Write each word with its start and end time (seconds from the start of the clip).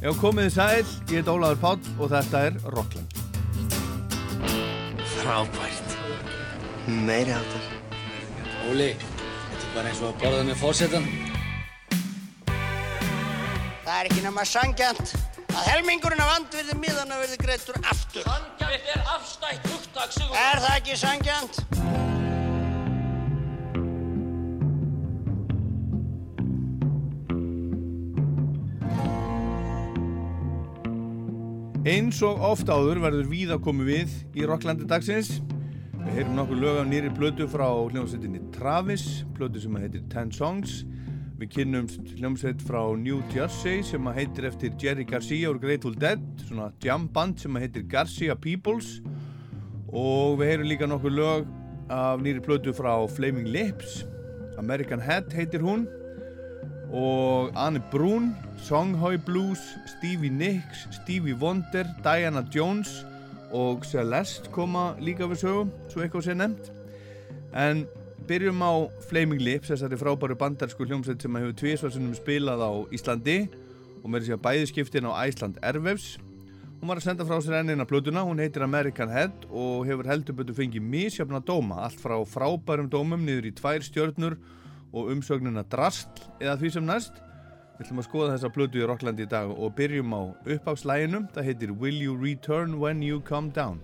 Já, 0.00 0.08
komið 0.16 0.46
þið 0.46 0.54
sæl, 0.54 0.92
ég 1.12 1.18
heit 1.20 1.26
Ólaður 1.28 1.58
Páll 1.60 1.88
og 2.00 2.08
þetta 2.08 2.40
er 2.48 2.54
Rockland. 2.72 3.18
Frábært. 5.12 5.92
Meiri 6.88 7.34
áttar. 7.36 7.66
Óli, 8.70 8.94
þetta 8.96 9.60
er 9.60 9.74
bara 9.74 9.92
eins 9.92 10.00
og 10.00 10.08
að 10.08 10.24
borða 10.24 10.46
með 10.48 10.58
fórsetan. 10.62 11.10
Það 13.84 13.94
er 13.98 14.08
ekki 14.08 14.24
nema 14.24 14.48
sangjant 14.48 15.12
að 15.50 15.62
helmingurinn 15.68 16.24
af 16.24 16.32
andvirði 16.38 16.80
miðana 16.80 17.20
verði 17.20 17.42
greittur 17.44 17.76
aftur. 17.84 18.24
Sangjant 18.24 18.92
er 18.96 19.04
afstætt 19.18 19.68
hugtak, 19.68 20.16
Sigur. 20.16 20.32
Er 20.48 20.64
það 20.64 20.78
ekki 20.80 20.96
sangjant? 21.04 21.99
Eins 31.90 32.20
og 32.22 32.38
oft 32.46 32.68
áður 32.70 33.00
verður 33.02 33.26
víða 33.26 33.56
komið 33.58 33.88
við 33.88 34.12
í 34.38 34.44
Rocklandi 34.46 34.84
dagsins. 34.86 35.40
Við 35.96 36.20
heyrum 36.20 36.36
nokkur 36.38 36.60
lög 36.62 36.76
af 36.78 36.86
nýri 36.86 37.10
plötu 37.16 37.48
frá 37.50 37.66
hljómsveitinni 37.66 38.44
Travis, 38.54 39.24
plötu 39.34 39.58
sem 39.58 39.74
heitir 39.80 40.04
Ten 40.12 40.30
Songs. 40.30 40.84
Við 41.40 41.50
kynnumst 41.56 42.12
hljómsveit 42.20 42.62
frá 42.62 42.78
New 42.94 43.18
Jersey 43.34 43.82
sem 43.82 44.06
heitir 44.14 44.46
eftir 44.46 44.76
Jerry 44.78 45.02
Garcia 45.08 45.50
úr 45.50 45.58
Grateful 45.58 45.98
Dead, 45.98 46.22
svona 46.46 46.70
jamband 46.84 47.42
sem 47.42 47.58
heitir 47.58 47.88
Garcia 47.90 48.38
Peoples. 48.38 49.00
Og 49.90 50.38
við 50.38 50.52
heyrum 50.52 50.70
líka 50.70 50.86
nokkur 50.86 51.16
lög 51.16 51.50
af 51.90 52.22
nýri 52.22 52.44
plötu 52.44 52.76
frá 52.76 52.94
Flaming 53.10 53.50
Lips, 53.50 54.04
American 54.62 55.02
Head 55.02 55.34
heitir 55.34 55.66
hún. 55.66 55.88
Og 56.90 57.52
Anne 57.54 57.82
Brún, 57.92 58.32
Songhai 58.58 59.16
Blues, 59.16 59.60
Stevie 59.86 60.30
Nicks, 60.30 60.88
Stevie 60.90 61.36
Wonder, 61.38 61.86
Diana 62.02 62.42
Jones 62.54 63.06
og 63.52 63.84
Celeste 63.86 64.50
koma 64.50 64.94
líka 64.98 65.28
við 65.30 65.44
sögum, 65.44 65.70
svo 65.90 66.02
eitthvað 66.02 66.26
sé 66.26 66.34
nefnt. 66.38 66.70
En 67.54 67.84
byrjum 68.26 68.62
á 68.62 68.72
Flaming 69.06 69.42
Lips, 69.42 69.70
þessari 69.70 69.98
frábæru 69.98 70.36
bandarsku 70.38 70.86
hljómsveit 70.86 71.22
sem 71.22 71.38
hefur 71.38 71.54
tvísvarsunum 71.62 72.14
spilað 72.18 72.62
á 72.62 72.70
Íslandi 72.94 73.38
og 74.02 74.10
með 74.10 74.26
þess 74.26 74.36
að 74.36 74.44
bæði 74.44 74.68
skiptin 74.70 75.08
á 75.10 75.12
Æsland 75.22 75.58
Ervefs. 75.62 76.16
Hún 76.80 76.88
var 76.88 77.00
að 77.00 77.06
senda 77.10 77.26
frá 77.28 77.36
sér 77.44 77.58
ennina 77.58 77.84
plötuna, 77.84 78.22
hún 78.24 78.40
heitir 78.40 78.64
American 78.64 79.10
Head 79.12 79.44
og 79.50 79.82
hefur 79.86 80.08
heldur 80.08 80.38
betur 80.38 80.56
fengið 80.56 80.86
mísjöfna 80.86 81.42
dóma, 81.44 81.82
allt 81.84 82.00
frá 82.00 82.16
frábærum 82.24 82.88
dómum 82.88 83.26
niður 83.26 83.50
í 83.50 83.52
tvær 83.58 83.84
stjörnur 83.84 84.38
og 84.92 85.10
umsögnuna 85.14 85.64
Drastl 85.70 86.28
eða 86.40 86.56
því 86.60 86.72
sem 86.76 86.88
næst. 86.88 87.20
Við 87.78 87.86
ætlum 87.86 88.02
að 88.02 88.08
skoða 88.10 88.32
þessa 88.34 88.52
plötu 88.52 88.82
í 88.82 88.88
Rocklandi 88.88 89.24
í 89.24 89.30
dag 89.30 89.52
og 89.54 89.72
byrjum 89.78 90.12
á 90.12 90.22
uppáfslæginum. 90.56 91.30
Það 91.32 91.48
heitir 91.48 91.72
Will 91.72 92.02
You 92.02 92.18
Return 92.20 92.76
When 92.82 93.00
You 93.02 93.22
Come 93.24 93.54
Down. 93.56 93.80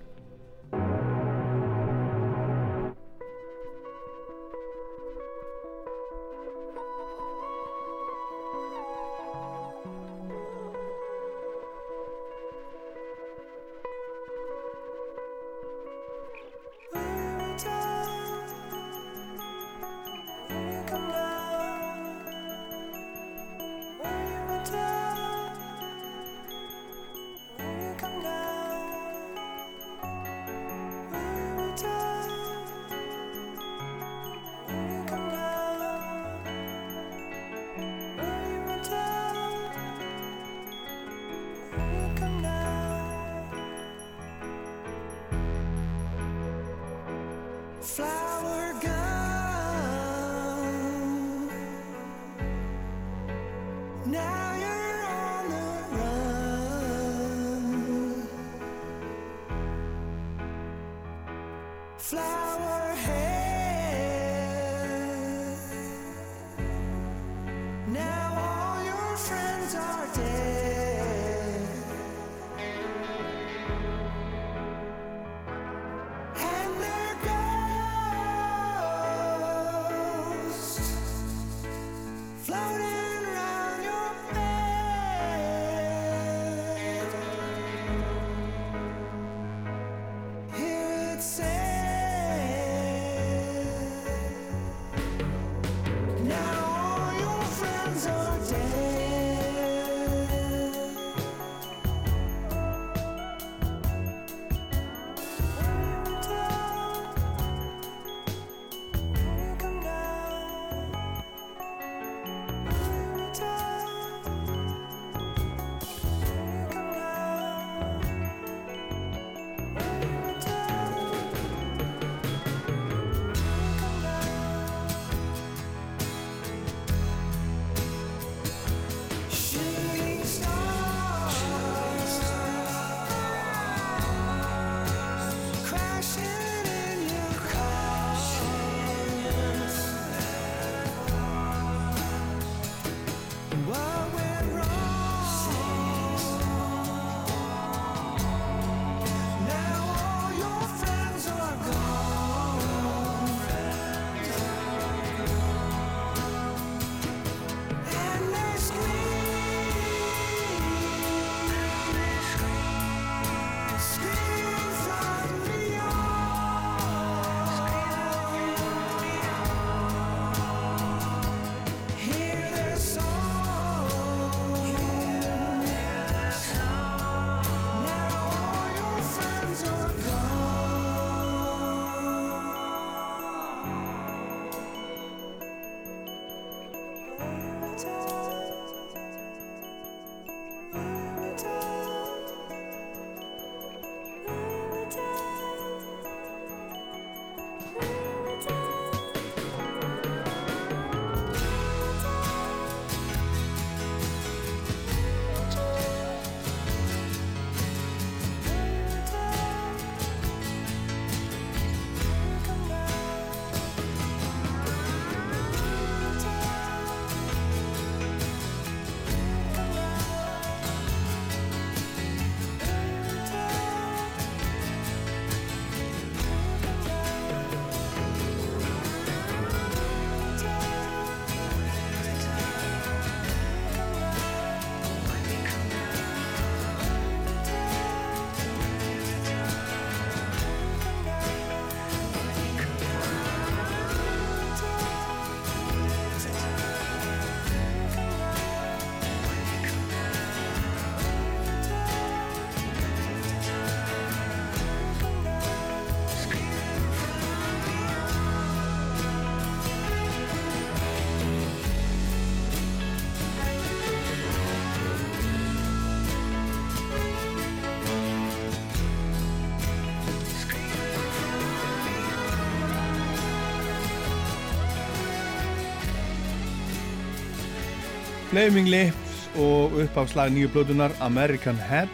Flaming 278.36 278.66
Lips 278.68 279.30
og 279.40 279.72
uppafslag 279.80 280.28
nýju 280.28 280.50
blötunar 280.52 280.92
American 281.00 281.56
Head 281.56 281.88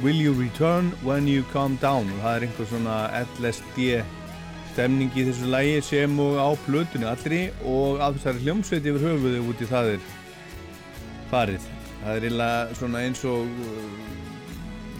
Will 0.00 0.16
You 0.16 0.32
Return 0.32 0.86
When 1.04 1.28
You 1.28 1.44
Calm 1.52 1.76
Down? 1.82 2.08
Og 2.14 2.22
það 2.22 2.36
er 2.36 2.46
einhver 2.46 2.68
svona 2.70 2.94
LSD 3.20 3.88
stemning 4.70 5.12
í 5.12 5.26
þessu 5.26 5.50
lægi 5.52 5.82
sem 5.84 6.14
og 6.16 6.40
á 6.40 6.48
blötunni 6.64 7.04
allri 7.10 7.42
og 7.60 8.00
að 8.00 8.16
þessari 8.16 8.44
hljómsveit 8.46 8.88
yfir 8.88 9.04
höfuðu 9.04 9.42
út 9.50 9.60
í 9.60 9.68
það 9.74 9.92
er 9.98 10.08
farið. 11.34 11.68
Það 12.00 12.12
er 12.14 12.28
eiginlega 12.30 12.80
svona 12.80 13.04
eins 13.04 13.24
og 13.28 13.44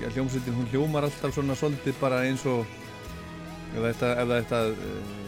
já, 0.02 0.10
hljómsveitin 0.10 0.58
hún 0.60 0.68
hljómar 0.74 1.08
alltaf 1.08 1.32
svona 1.38 1.56
svolítið 1.56 1.96
bara 2.04 2.20
eins 2.28 2.44
og 2.44 2.68
ef 3.72 3.80
þetta, 3.80 4.12
ef 4.12 4.34
þetta 4.34 4.64
uh, 4.76 5.25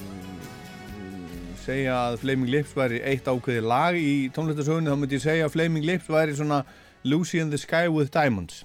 segja 1.68 1.96
að 2.08 2.22
Flaming 2.22 2.48
Lips 2.48 2.72
væri 2.76 2.98
eitt 3.04 3.26
ákveði 3.28 3.60
lag 3.66 3.96
í 4.00 4.30
tónlistasögunni 4.32 4.88
þá 4.88 5.00
myndi 5.00 5.18
ég 5.18 5.24
segja 5.24 5.48
að 5.48 5.54
Flaming 5.56 5.84
Lips 5.84 6.08
væri 6.08 6.36
svona 6.38 6.62
Lucy 7.04 7.42
in 7.42 7.50
the 7.52 7.60
Sky 7.60 7.90
with 7.92 8.12
Diamonds. 8.14 8.62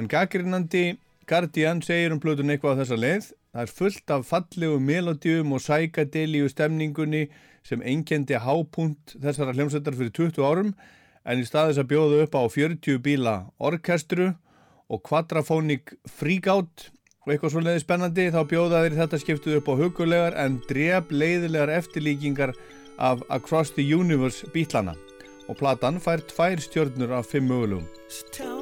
En 0.00 0.08
gaggrinnandi 0.08 0.96
Guardian 1.28 1.82
segir 1.84 2.14
um 2.14 2.20
plötun 2.22 2.52
eitthvað 2.52 2.78
á 2.78 2.80
þessa 2.80 2.98
leið. 2.98 3.28
Það 3.52 3.66
er 3.66 3.74
fullt 3.76 4.14
af 4.16 4.24
fallegu 4.30 4.78
melodíum 4.80 5.52
og 5.52 5.60
sækadelíu 5.60 6.48
stemningunni 6.48 7.26
sem 7.68 7.84
engendi 7.84 8.40
hápunt 8.40 9.14
þessara 9.20 9.52
hljómsveitar 9.52 9.98
fyrir 9.98 10.16
20 10.16 10.48
árum 10.48 10.72
en 11.28 11.42
í 11.42 11.46
staðis 11.46 11.82
að 11.82 11.90
bjóða 11.92 12.24
upp 12.24 12.38
á 12.40 12.42
40 12.48 13.02
bíla 13.04 13.36
orkestru 13.60 14.32
og 14.88 15.04
quadrafónik 15.04 15.98
freakout 16.08 16.88
og 17.22 17.32
eitthvað 17.32 17.54
svoleiði 17.54 17.82
spennandi 17.84 18.24
þá 18.34 18.40
bjóða 18.50 18.82
þeir 18.84 18.98
þetta 18.98 19.20
skiptuð 19.22 19.58
upp 19.60 19.70
á 19.70 19.74
hugulegar 19.78 20.38
en 20.42 20.58
dref 20.68 21.12
leiðilegar 21.14 21.74
eftirlíkingar 21.78 22.54
af 22.98 23.22
Across 23.30 23.76
the 23.78 23.86
Universe 23.94 24.50
bítlana 24.54 24.96
og 25.50 25.58
platan 25.58 26.00
fær 26.02 26.22
tvær 26.32 26.62
stjörnur 26.62 27.14
af 27.18 27.30
fimm 27.30 27.50
mögulegum. 27.50 28.61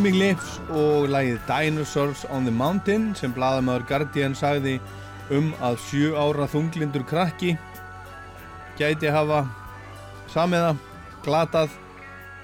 Flaming 0.00 0.16
Lips 0.16 0.54
og 0.72 1.10
lagið 1.12 1.42
Dinosaurs 1.44 2.22
on 2.32 2.46
the 2.48 2.52
Mountain 2.56 3.10
sem 3.12 3.34
bladamöður 3.36 3.82
Guardian 3.84 4.32
sagði 4.32 4.78
um 5.36 5.50
að 5.60 5.76
sjú 5.90 6.14
ára 6.16 6.46
þunglindur 6.48 7.04
krakki 7.04 7.50
gæti 8.78 9.10
hafa 9.12 9.42
samiða, 10.32 10.70
glatað 11.20 11.76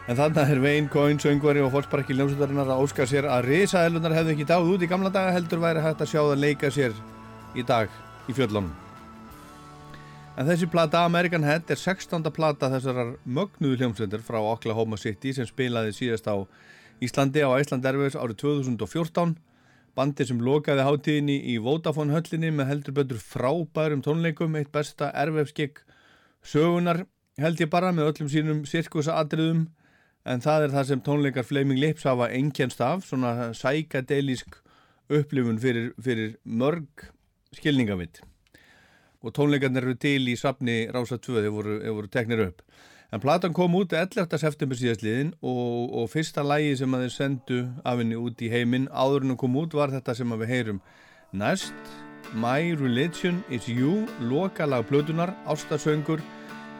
en 0.04 0.20
þannig 0.20 0.52
er 0.52 0.60
Wayne 0.66 0.92
Coyne, 0.92 1.16
söngvari 1.16 1.64
og 1.64 1.72
fólksparki 1.72 2.18
ljómsöldarinnar 2.18 2.74
að 2.76 2.84
óska 2.84 3.08
sér 3.08 3.30
að 3.32 3.48
risaðelunar 3.48 4.18
hefðu 4.18 4.36
ekki 4.36 4.50
dáð 4.52 4.68
út 4.74 4.84
í 4.84 4.92
gamla 4.92 5.14
daga 5.16 5.32
heldur 5.38 5.64
væri 5.64 5.88
hægt 5.88 6.04
að 6.04 6.12
sjá 6.12 6.20
það 6.20 6.44
leika 6.44 6.74
sér 6.76 7.02
í 7.56 7.64
dag 7.64 7.88
í 8.28 8.36
fjöllunum. 8.36 8.68
En 10.36 10.44
þessi 10.44 10.68
plata 10.68 11.08
American 11.08 11.48
Head 11.48 11.72
er 11.72 11.80
16. 11.80 12.20
plata 12.36 12.68
þessarar 12.76 13.16
mögnuðu 13.24 13.80
hljómsöldur 13.80 14.28
frá 14.28 14.42
Oklahoma 14.44 15.00
City 15.00 15.32
sem 15.32 15.48
spilaði 15.48 15.96
síðast 15.96 16.28
á 16.28 16.44
Íslandi 17.04 17.42
á 17.44 17.52
Æsland 17.60 17.84
Erfis 17.84 18.16
árið 18.16 18.38
2014 18.40 19.36
bandi 19.96 20.24
sem 20.28 20.40
lokaði 20.40 20.84
hátíðinni 20.84 21.36
í 21.52 21.56
Vodafone 21.60 22.14
höllinni 22.14 22.52
með 22.52 22.70
heldur 22.70 22.96
betur 22.96 23.20
frábærum 23.20 24.04
tónleikum 24.04 24.56
eitt 24.56 24.72
besta 24.72 25.10
erfefskegg 25.16 25.82
sögunar 26.44 27.04
held 27.40 27.60
ég 27.60 27.72
bara 27.72 27.92
með 27.92 28.12
öllum 28.12 28.30
sínum 28.32 28.62
sirkusa 28.68 29.16
atriðum 29.20 29.66
en 30.26 30.42
það 30.44 30.66
er 30.66 30.74
það 30.74 30.88
sem 30.90 31.02
tónleikar 31.04 31.46
Flaming 31.48 31.80
Lips 31.80 32.08
hafa 32.08 32.30
einkjænst 32.32 32.80
af 32.84 33.04
svona 33.08 33.52
sækadelísk 33.56 34.56
upplifun 35.12 35.60
fyrir, 35.62 35.92
fyrir 36.02 36.36
mörg 36.44 37.06
skilningavitt 37.56 38.22
og 39.22 39.32
tónleikarnir 39.36 39.84
eru 39.84 39.96
til 40.00 40.28
í 40.32 40.36
sapni 40.38 40.84
Rása 40.92 41.20
2 41.20 41.40
þegar 41.40 41.54
voru, 41.54 41.78
voru 41.98 42.12
teknir 42.12 42.44
upp 42.48 42.64
En 43.14 43.22
platan 43.22 43.54
kom 43.54 43.76
út 43.78 43.92
11. 43.94 44.34
september 44.42 44.78
síðastliðin 44.78 45.30
og, 45.38 45.92
og 45.94 46.08
fyrsta 46.10 46.42
lægi 46.42 46.74
sem 46.80 46.96
að 46.96 47.04
þeir 47.04 47.14
sendu 47.14 47.60
af 47.86 48.00
henni 48.02 48.18
út 48.18 48.42
í 48.42 48.50
heiminn 48.50 48.88
áður 48.90 49.22
en 49.22 49.34
hún 49.34 49.40
kom 49.44 49.60
út 49.62 49.76
var 49.78 49.94
þetta 49.94 50.16
sem 50.18 50.34
við 50.40 50.50
heyrum 50.50 50.82
næst 51.30 51.94
My 52.34 52.74
Religion 52.74 53.44
is 53.48 53.68
You, 53.68 54.06
lokalag 54.20 54.88
blödunar, 54.88 55.30
ástasöngur, 55.46 56.20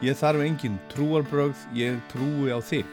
ég 0.03 0.17
þarf 0.19 0.43
engin 0.43 0.75
trúarbröð, 0.91 1.55
ég 1.73 1.95
trúi 2.11 2.51
á 2.51 2.59
þig. 2.59 2.85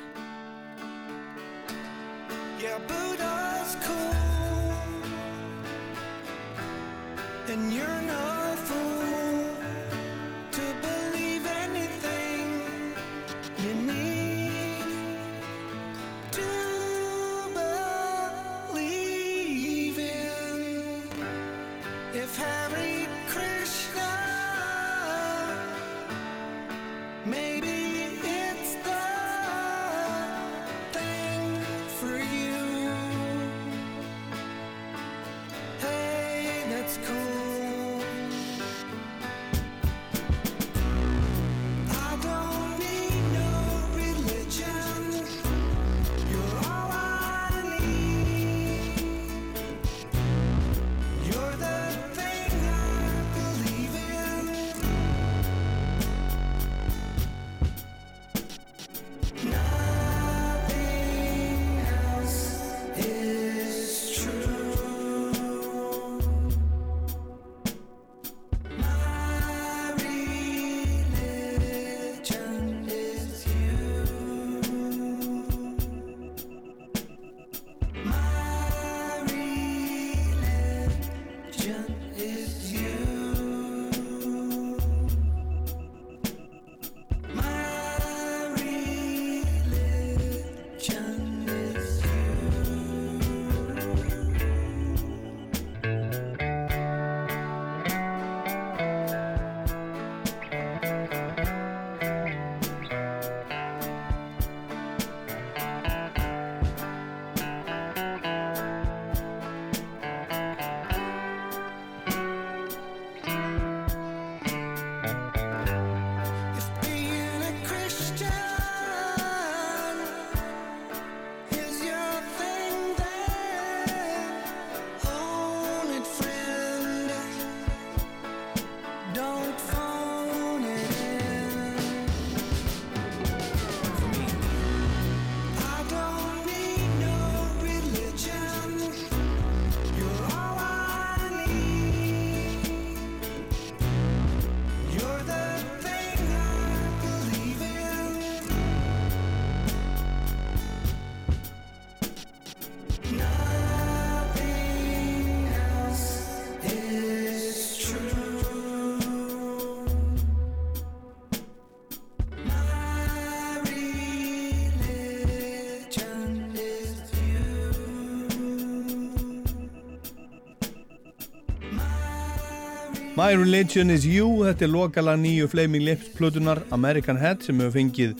My 173.24 173.32
Religion 173.32 173.88
is 173.88 174.02
You, 174.04 174.42
þetta 174.44 174.66
er 174.66 174.68
lokala 174.68 175.12
nýju 175.16 175.46
Flaming 175.48 175.80
Lips 175.86 176.10
plutunar 176.12 176.58
American 176.76 177.16
Head 177.16 177.40
sem 177.46 177.56
hefur 177.62 177.72
fengið 177.72 178.10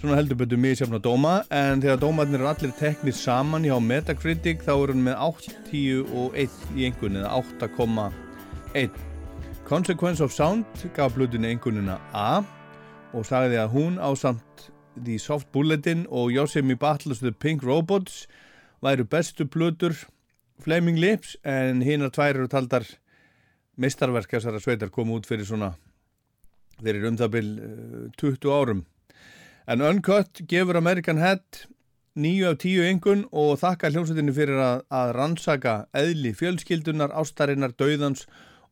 svona 0.00 0.16
heldurbötu 0.16 0.56
mjög 0.56 0.78
sérfna 0.78 1.00
dóma 1.04 1.34
en 1.52 1.82
þegar 1.84 2.00
dómarnir 2.00 2.40
er 2.40 2.48
allir 2.48 2.72
teknir 2.78 3.12
saman 3.12 3.68
hjá 3.68 3.74
Metacritic 3.90 4.64
þá 4.64 4.72
er 4.72 4.94
hann 4.94 5.04
með 5.10 5.20
8, 5.26 5.84
og 6.16 6.40
1 6.46 6.56
í 6.78 6.88
einhvern 6.88 7.20
eða 7.20 7.42
8,1 7.42 8.98
Consequence 9.68 10.24
of 10.24 10.32
Sound 10.32 10.88
gaf 10.96 11.12
plutunni 11.20 11.52
einhvernina 11.52 12.00
A 12.16 12.40
og 13.12 13.28
sagði 13.28 13.60
að 13.60 13.72
hún 13.76 14.00
á 14.00 14.08
samt 14.16 14.70
The 14.96 15.20
Soft 15.20 15.52
Bulletin 15.52 16.06
og 16.08 16.32
Yosemite 16.32 16.80
Battles 16.80 17.20
the 17.20 17.36
Pink 17.36 17.68
Robots 17.68 18.22
væru 18.80 19.04
bestu 19.04 19.44
plutur 19.44 19.92
Flaming 20.64 21.04
Lips 21.04 21.36
en 21.44 21.84
hinn 21.84 22.00
að 22.06 22.16
tvær 22.16 22.38
eru 22.38 22.48
taldar 22.48 22.94
meistarverk 23.80 24.30
þessara 24.32 24.60
sveitar 24.62 24.92
kom 24.92 25.12
út 25.14 25.28
fyrir 25.28 25.46
svona 25.48 25.74
þeir 26.80 26.98
eru 26.98 27.10
um 27.10 27.16
það 27.20 27.32
byl 27.36 27.48
20 28.20 28.52
árum. 28.52 28.84
En 29.66 29.82
Uncut 29.82 30.42
gefur 30.48 30.78
American 30.78 31.18
Head 31.18 31.64
9 32.16 32.48
af 32.48 32.58
10 32.62 32.90
engun 32.90 33.24
og 33.32 33.58
þakka 33.60 33.90
hljómsveitinni 33.92 34.34
fyrir 34.36 34.60
að, 34.62 34.84
að 34.88 35.14
rannsaka 35.16 35.74
eðli 35.96 36.32
fjölskyldunar, 36.36 37.12
ástarinnar, 37.12 37.74
dauðans 37.76 38.24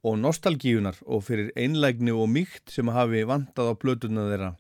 og 0.05 0.17
nostalgíunar 0.21 1.01
og 1.05 1.25
fyrir 1.27 1.51
einlægni 1.57 2.13
og 2.13 2.29
mýkt 2.33 2.73
sem 2.73 2.89
hafi 2.93 3.25
vantað 3.29 3.73
á 3.73 3.75
blötuna 3.81 4.29
þeirra. 4.31 4.53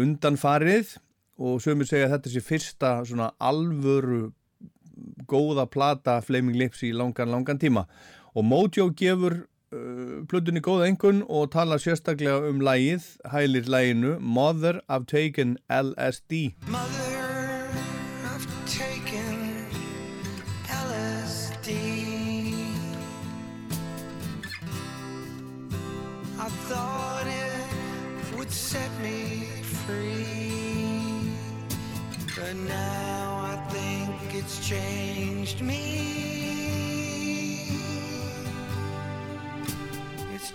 Undan 0.00 0.38
farið 0.40 0.96
og 1.40 1.60
sömur 1.64 1.88
segja 1.88 2.08
að 2.08 2.16
þetta 2.16 2.32
sé 2.32 2.44
fyrsta 2.44 2.94
svona 3.08 3.30
alvöru 3.42 4.32
góða 5.28 5.66
plata 5.66 6.20
Flaming 6.22 6.56
Lips 6.56 6.84
í 6.86 6.92
langan, 6.94 7.32
langan 7.32 7.58
tíma 7.58 7.88
og 8.34 8.44
Mojo 8.44 8.90
gefur 8.98 9.36
uh, 9.72 10.26
plötunni 10.30 10.62
góða 10.64 10.90
engun 10.90 11.22
og 11.28 11.52
tala 11.54 11.78
sérstaklega 11.78 12.50
um 12.50 12.60
lægið, 12.60 13.08
hælir 13.32 13.70
læginu 13.70 14.18
Mother 14.20 14.80
I've 14.88 15.06
Taken 15.06 15.58
LSD 15.70 16.54
Mother 16.66 17.13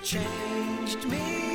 changed 0.09 1.05
me. 1.05 1.48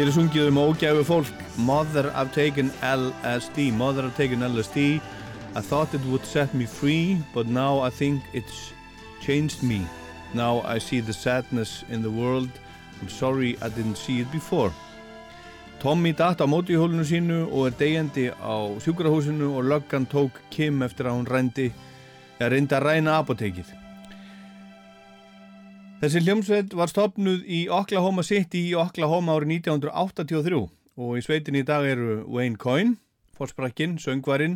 Hér 0.00 0.08
er 0.08 0.14
sungið 0.16 0.46
um 0.48 0.56
ógæfu 0.56 1.02
fólk 1.04 1.40
Mother 1.60 2.06
I've 2.16 2.32
taken 2.32 2.70
LSD 2.80 3.66
Mother 3.76 4.06
I've 4.06 4.16
taken 4.16 4.40
LSD 4.40 4.96
I 4.96 5.60
thought 5.60 5.92
it 5.92 6.00
would 6.08 6.24
set 6.24 6.54
me 6.54 6.64
free 6.64 7.18
But 7.34 7.48
now 7.48 7.80
I 7.80 7.90
think 7.90 8.22
it's 8.32 8.72
changed 9.20 9.62
me. 9.62 9.84
Now 10.32 10.62
I 10.64 10.78
see 10.78 11.00
the 11.00 11.12
sadness 11.12 11.84
in 11.90 12.00
the 12.00 12.10
world. 12.10 12.48
I'm 13.02 13.10
sorry 13.10 13.58
I 13.60 13.68
didn't 13.68 13.98
see 13.98 14.20
it 14.20 14.32
before. 14.32 14.72
Tommy 15.80 16.12
datt 16.16 16.40
á 16.40 16.48
mótíhólunu 16.48 17.04
sínu 17.04 17.52
og 17.52 17.66
er 17.68 17.76
degjandi 17.76 18.32
á 18.32 18.56
sjúkrahúsinu 18.80 19.52
og 19.52 19.68
löggan 19.68 20.08
tók 20.08 20.40
Kim 20.48 20.80
eftir 20.82 21.12
að 21.12 21.16
hún 21.20 21.28
reyndi 21.28 21.68
að 22.40 22.56
reynda 22.56 22.80
að 22.80 22.84
ræna 22.88 23.20
apotekið 23.20 23.79
Þessi 26.00 26.22
hljómsveit 26.24 26.72
var 26.72 26.88
stopnuð 26.88 27.42
í 27.44 27.58
Oklahoma 27.68 28.22
City 28.24 28.62
í 28.70 28.76
Oklahoma 28.80 29.34
árið 29.36 29.50
1983 29.58 30.60
og 30.96 31.10
í 31.18 31.20
sveitin 31.20 31.58
í 31.60 31.62
dag 31.68 31.84
eru 31.84 32.22
Wayne 32.24 32.56
Coyne, 32.56 32.94
fórsprakkin, 33.36 33.98
söngvarinn, 34.00 34.54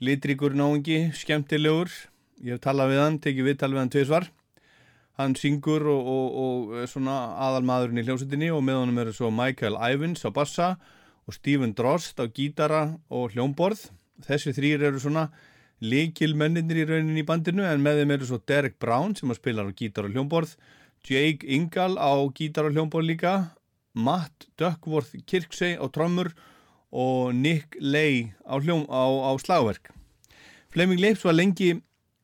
litrikur 0.00 0.56
náðungi, 0.56 1.10
skemmtilegur, 1.12 1.92
ég 2.40 2.56
hef 2.56 2.62
talað 2.64 2.94
við 2.94 3.02
hann, 3.02 3.20
tekið 3.20 3.48
viðtal 3.50 3.70
við 3.74 3.80
hann 3.82 3.92
tviðsvar, 3.92 4.30
hann 5.20 5.36
syngur 5.36 5.84
og, 5.92 6.08
og, 6.14 6.40
og 6.40 6.88
svona 6.88 7.18
aðalmaðurinn 7.50 8.00
í 8.00 8.08
hljómsveitinni 8.08 8.48
og 8.56 8.64
með 8.64 8.80
honum 8.80 9.04
eru 9.04 9.16
svo 9.18 9.28
Michael 9.28 9.76
Ivins 9.92 10.24
á 10.24 10.32
bassa 10.32 10.70
og 11.28 11.36
Stephen 11.36 11.76
Drost 11.76 12.16
á 12.16 12.24
gítara 12.32 12.86
og 13.12 13.36
hljómborð, 13.36 13.90
þessi 14.24 14.56
þrýr 14.56 14.88
eru 14.88 15.04
svona 15.04 15.28
líkil 15.82 16.36
menninir 16.38 16.84
í 16.84 16.86
rauninni 16.86 17.24
í 17.24 17.26
bandinu 17.26 17.64
en 17.66 17.82
með 17.82 18.02
þeim 18.02 18.14
eru 18.16 18.28
svo 18.28 18.38
Derek 18.46 18.78
Brown 18.82 19.16
sem 19.18 19.32
spilar 19.34 19.66
á 19.66 19.72
gítar 19.74 20.06
og 20.06 20.14
hljómborð 20.14 20.54
Jake 21.02 21.48
Ingal 21.50 21.98
á 21.98 22.14
gítar 22.36 22.68
og 22.68 22.76
hljómborð 22.76 23.08
líka 23.08 23.32
Matt 23.92 24.46
Duckworth 24.56 25.16
Kirksey 25.26 25.74
á 25.74 25.86
trömmur 25.90 26.30
og 26.92 27.34
Nick 27.34 27.76
Lay 27.80 28.30
á, 28.46 28.60
hljóm, 28.60 28.84
á, 28.86 29.02
á 29.26 29.30
slagverk. 29.40 29.90
Fleming 30.72 31.00
Leips 31.00 31.24
var 31.24 31.34
lengi 31.34 31.74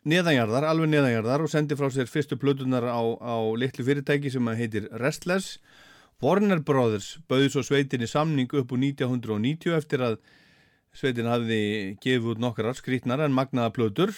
neðanjarðar, 0.08 0.64
alveg 0.68 0.92
neðanjarðar 0.92 1.44
og 1.44 1.52
sendi 1.52 1.76
frá 1.76 1.88
sér 1.92 2.08
fyrstu 2.08 2.38
plötunar 2.40 2.84
á, 2.84 3.00
á 3.00 3.36
litlu 3.58 3.84
fyrirtæki 3.84 4.30
sem 4.32 4.52
heitir 4.56 4.88
Restless. 5.02 5.58
Warner 6.22 6.60
Brothers 6.60 7.16
bauði 7.28 7.50
svo 7.52 7.64
sveitinni 7.64 8.08
samning 8.08 8.50
upp 8.52 8.72
úr 8.74 8.80
1990 8.82 9.76
eftir 9.76 10.04
að 10.04 10.20
Sveitin 10.98 11.28
hafði 11.30 11.60
gefið 12.02 12.32
út 12.32 12.40
nokkrar 12.42 12.74
skrítnar 12.74 13.20
en 13.22 13.34
magnaða 13.36 13.70
plötur 13.76 14.10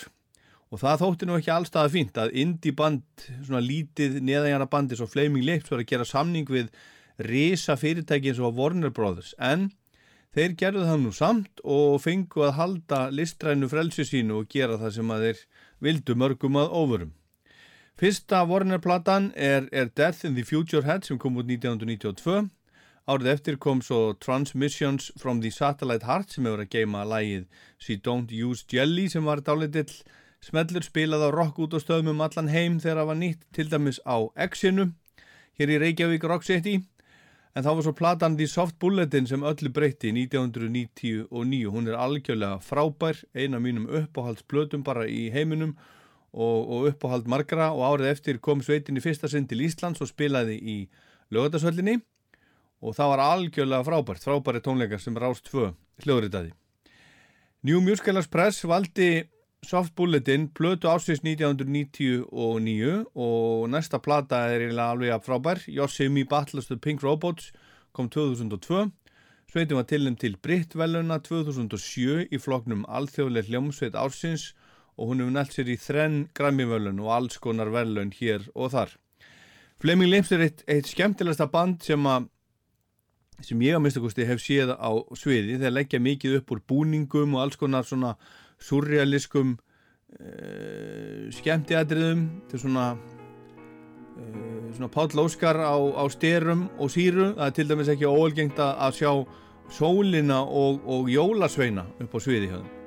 og 0.70 0.80
það 0.80 1.02
þótti 1.02 1.26
nú 1.28 1.34
ekki 1.36 1.52
allstaða 1.52 1.90
fínt 1.92 2.20
að 2.22 2.32
indie 2.40 2.72
band, 2.72 3.04
svona 3.44 3.60
lítið 3.60 4.20
neðanjara 4.24 4.68
bandi 4.70 4.96
svo 4.96 5.08
Flaming 5.10 5.44
Lips 5.44 5.68
var 5.68 5.82
að 5.82 5.90
gera 5.90 6.06
samning 6.08 6.48
við 6.48 6.70
risa 7.26 7.76
fyrirtæki 7.76 8.30
eins 8.30 8.40
og 8.40 8.56
Warner 8.56 8.92
Brothers 8.96 9.34
en 9.36 9.68
þeir 10.32 10.54
gerðu 10.62 10.86
það 10.88 11.02
nú 11.02 11.12
samt 11.12 11.62
og 11.76 11.98
fengu 12.00 12.46
að 12.46 12.56
halda 12.56 13.00
listrænu 13.12 13.68
frelsi 13.68 14.06
sínu 14.08 14.40
og 14.40 14.48
gera 14.48 14.78
það 14.80 14.94
sem 14.96 15.12
að 15.12 15.26
þeir 15.26 15.42
vildu 15.84 16.16
mörgum 16.16 16.60
að 16.62 16.76
ofurum. 16.80 17.12
Fyrsta 18.00 18.40
Warner 18.48 18.80
platan 18.80 19.28
er, 19.36 19.66
er 19.68 19.90
Death 19.92 20.24
in 20.24 20.38
the 20.38 20.46
Future 20.48 20.86
Head 20.86 21.04
sem 21.04 21.18
kom 21.20 21.36
út 21.36 21.50
1992 21.50 22.46
Árið 23.10 23.28
eftir 23.32 23.56
kom 23.58 23.80
svo 23.82 24.12
Transmissions 24.22 25.08
from 25.18 25.40
the 25.42 25.50
Satellite 25.50 26.06
Heart 26.06 26.34
sem 26.36 26.44
hefur 26.46 26.60
að 26.62 26.68
geima 26.70 27.00
lægið 27.08 27.46
She 27.82 27.96
Don't 27.98 28.30
Use 28.30 28.62
Jelly 28.70 29.08
sem 29.10 29.24
var 29.26 29.40
dálitill 29.42 29.90
smellur 30.44 30.84
spilað 30.86 31.24
á 31.26 31.28
rock 31.34 31.58
út 31.58 31.74
á 31.74 31.82
stöðum 31.82 32.12
um 32.12 32.22
allan 32.22 32.52
heim 32.52 32.76
þegar 32.78 33.00
það 33.00 33.08
var 33.08 33.18
nýtt 33.18 33.40
til 33.56 33.66
dæmis 33.72 33.98
á 34.06 34.16
X-inu 34.46 34.86
hér 35.58 35.72
í 35.74 35.80
Reykjavík 35.82 36.26
Rock 36.30 36.46
City. 36.46 36.76
En 37.50 37.66
þá 37.66 37.70
var 37.72 37.82
svo 37.88 37.94
platan 37.98 38.36
The 38.38 38.46
Soft 38.46 38.78
Bulletin 38.78 39.26
sem 39.26 39.42
öllu 39.42 39.72
breytti 39.74 40.14
1999 40.14 41.74
hún 41.74 41.90
er 41.90 41.98
algjörlega 41.98 42.60
frábær 42.62 43.24
eina 43.34 43.58
mínum 43.58 43.90
uppáhaldsblötum 43.90 44.86
bara 44.86 45.08
í 45.10 45.32
heiminum 45.34 45.74
og, 46.30 46.62
og 46.62 46.86
uppáhald 46.92 47.26
margra. 47.26 47.72
Og 47.74 47.82
árið 47.90 48.12
eftir 48.14 48.38
kom 48.38 48.62
sveitin 48.62 49.02
í 49.02 49.02
fyrsta 49.02 49.26
sinn 49.26 49.50
til 49.50 49.66
Íslands 49.66 49.98
og 49.98 50.14
spilaði 50.14 50.60
í 50.62 50.78
lögatarsvöllinni 51.34 51.98
og 52.80 52.96
það 52.96 53.12
var 53.12 53.22
algjörlega 53.24 53.86
frábært, 53.86 54.24
frábæri 54.24 54.62
tónleikar 54.64 55.02
sem 55.02 55.16
Rás 55.16 55.42
2 55.46 55.70
hljóðritaði. 56.04 56.54
New 57.62 57.80
Musicalers 57.84 58.28
Press 58.28 58.64
valdi 58.64 59.26
Soft 59.66 59.94
Bulletin 59.94 60.48
plötu 60.48 60.88
ásins 60.88 61.20
1999 61.20 63.04
og 63.14 63.68
næsta 63.68 64.00
plata 64.00 64.46
er 64.48 64.64
eiginlega 64.64 64.94
alveg 64.94 65.26
frábær 65.26 65.60
Yosemite 65.68 66.30
Battles 66.30 66.70
of 66.70 66.80
Pink 66.80 67.04
Robots 67.04 67.52
kom 67.92 68.08
2002 68.08 68.88
Sveitin 69.50 69.76
var 69.76 69.84
tilnum 69.90 70.16
til 70.16 70.36
Brittveluna 70.38 71.18
2007 71.26 72.30
í 72.30 72.38
floknum 72.38 72.84
Alþjóðlega 72.86 73.50
hljómsveit 73.50 73.96
ársins 73.98 74.52
og 74.94 75.10
hún 75.10 75.20
hefur 75.20 75.34
nælt 75.34 75.56
sér 75.56 75.70
í 75.72 75.76
þrenn 75.80 76.18
Grammy-völun 76.38 77.00
og 77.02 77.12
alls 77.16 77.40
konar 77.42 77.72
velun 77.74 78.12
hér 78.14 78.46
og 78.54 78.70
þar. 78.76 78.92
Fleming 79.82 80.12
Lips 80.12 80.30
er 80.30 80.44
eitt, 80.44 80.62
eitt 80.70 80.86
skemmtilegsta 80.86 81.48
band 81.50 81.82
sem 81.82 82.06
að 82.06 82.28
sem 83.46 83.62
ég 83.64 83.76
á 83.76 83.80
mistakosti 83.82 84.26
hef 84.28 84.42
séð 84.42 84.74
á 84.76 84.90
sviði 85.16 85.58
þeir 85.60 85.74
leggja 85.74 86.00
mikið 86.02 86.38
upp 86.40 86.54
úr 86.54 86.62
búningum 86.68 87.36
og 87.36 87.44
alls 87.44 87.58
konar 87.60 87.86
svona 87.88 88.14
surrealiskum 88.60 89.56
eh, 90.18 90.24
uh, 90.24 91.28
skemmtiadriðum 91.34 92.26
til 92.50 92.62
svona 92.64 92.86
uh, 92.96 94.66
svona 94.74 94.90
pátlóskar 94.92 95.60
á, 95.60 95.76
á 95.76 96.04
styrum 96.12 96.68
og 96.78 96.92
síru. 96.92 97.32
Það 97.38 97.46
er 97.46 97.56
til 97.56 97.70
dæmis 97.70 97.92
ekki 97.94 98.10
óalgengt 98.10 98.60
að 98.60 99.00
sjá 99.00 99.12
sólina 99.70 100.42
og, 100.44 100.82
og 100.84 101.08
jólasveina 101.10 101.86
upp 102.02 102.14
á 102.14 102.18
sviði 102.20 102.50
hjá 102.50 102.58
þeim. 102.60 102.79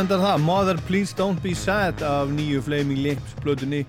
endar 0.00 0.20
það. 0.22 0.42
Mother 0.44 0.78
Please 0.88 1.16
Don't 1.16 1.40
Be 1.44 1.52
Sad 1.56 2.02
af 2.06 2.30
nýju 2.32 2.62
Flaming 2.64 3.02
Lips 3.04 3.34
blötunni 3.44 3.84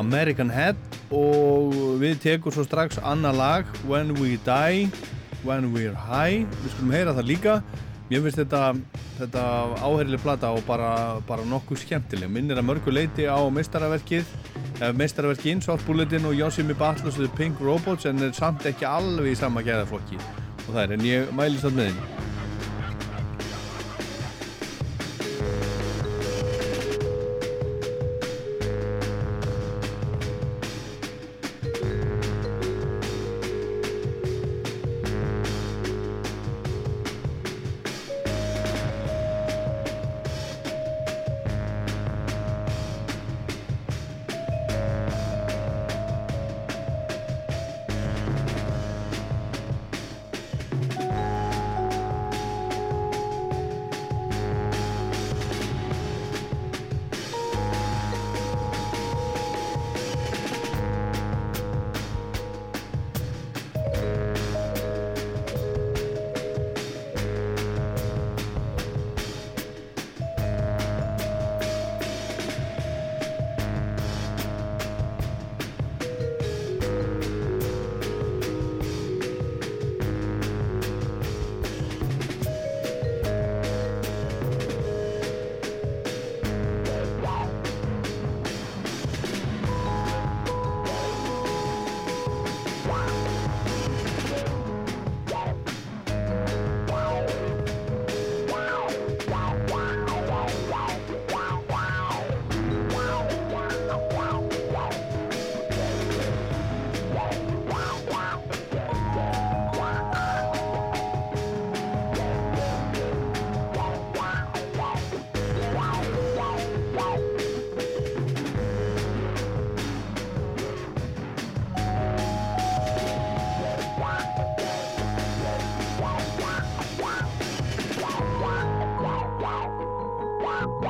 American 0.00 0.50
Head. 0.52 0.76
Og 1.12 1.72
við 2.00 2.20
tekum 2.22 2.52
svo 2.54 2.64
strax 2.66 3.00
annar 3.00 3.36
lag 3.36 3.72
When 3.88 4.14
We 4.20 4.38
Die 4.44 4.86
When 5.46 5.72
We're 5.74 5.96
High. 5.96 6.44
Við 6.62 6.74
skulum 6.74 6.94
heyra 6.94 7.16
það 7.16 7.28
líka. 7.30 7.56
Mér 8.10 8.24
finnst 8.26 8.42
þetta, 8.42 8.62
þetta 9.16 9.42
áherli 9.80 10.20
plata 10.20 10.50
og 10.52 10.64
bara, 10.68 10.92
bara 11.28 11.44
nokkuð 11.48 11.84
skemmtileg. 11.86 12.28
Minn 12.28 12.52
er 12.52 12.60
að 12.60 12.68
mörgu 12.68 12.92
leiti 12.92 13.24
á 13.24 13.40
meistaraverkið 13.48 14.24
eh, 14.82 14.90
meistaraverkið 14.98 15.56
Innsvartbúletin 15.56 16.28
og 16.28 16.36
Yosemite 16.36 16.76
Battle 16.80 17.12
og 17.12 17.38
Pink 17.38 17.62
Robots 17.64 18.08
en 18.10 18.20
er 18.20 18.36
samt 18.36 18.68
ekki 18.68 18.88
alveg 18.88 19.32
í 19.32 19.38
sama 19.40 19.64
gerðarflokki 19.64 20.20
og 20.66 20.74
það 20.74 20.82
er 20.84 20.98
en 20.98 21.06
ég 21.08 21.32
mælis 21.36 21.64
allt 21.64 21.80
með 21.80 21.92
henni. 21.92 22.11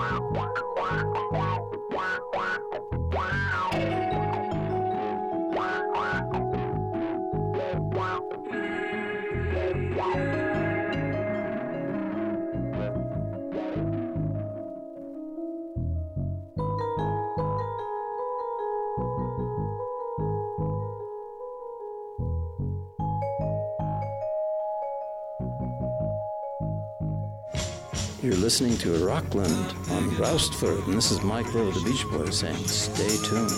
one, 0.03 0.33
one, 0.33 0.49
one. 0.57 0.72
Listening 28.43 28.77
to 28.77 28.91
Rockland 29.07 29.69
on 29.93 30.11
Roustford, 30.19 30.85
and 30.89 30.95
this 30.95 31.13
is 31.13 31.23
Mike 31.23 31.55
Rowe 31.55 31.71
the 31.71 31.81
Beach 31.85 32.05
Boys 32.11 32.41
saying, 32.41 32.67
stay 32.67 33.15
tuned. 33.29 33.53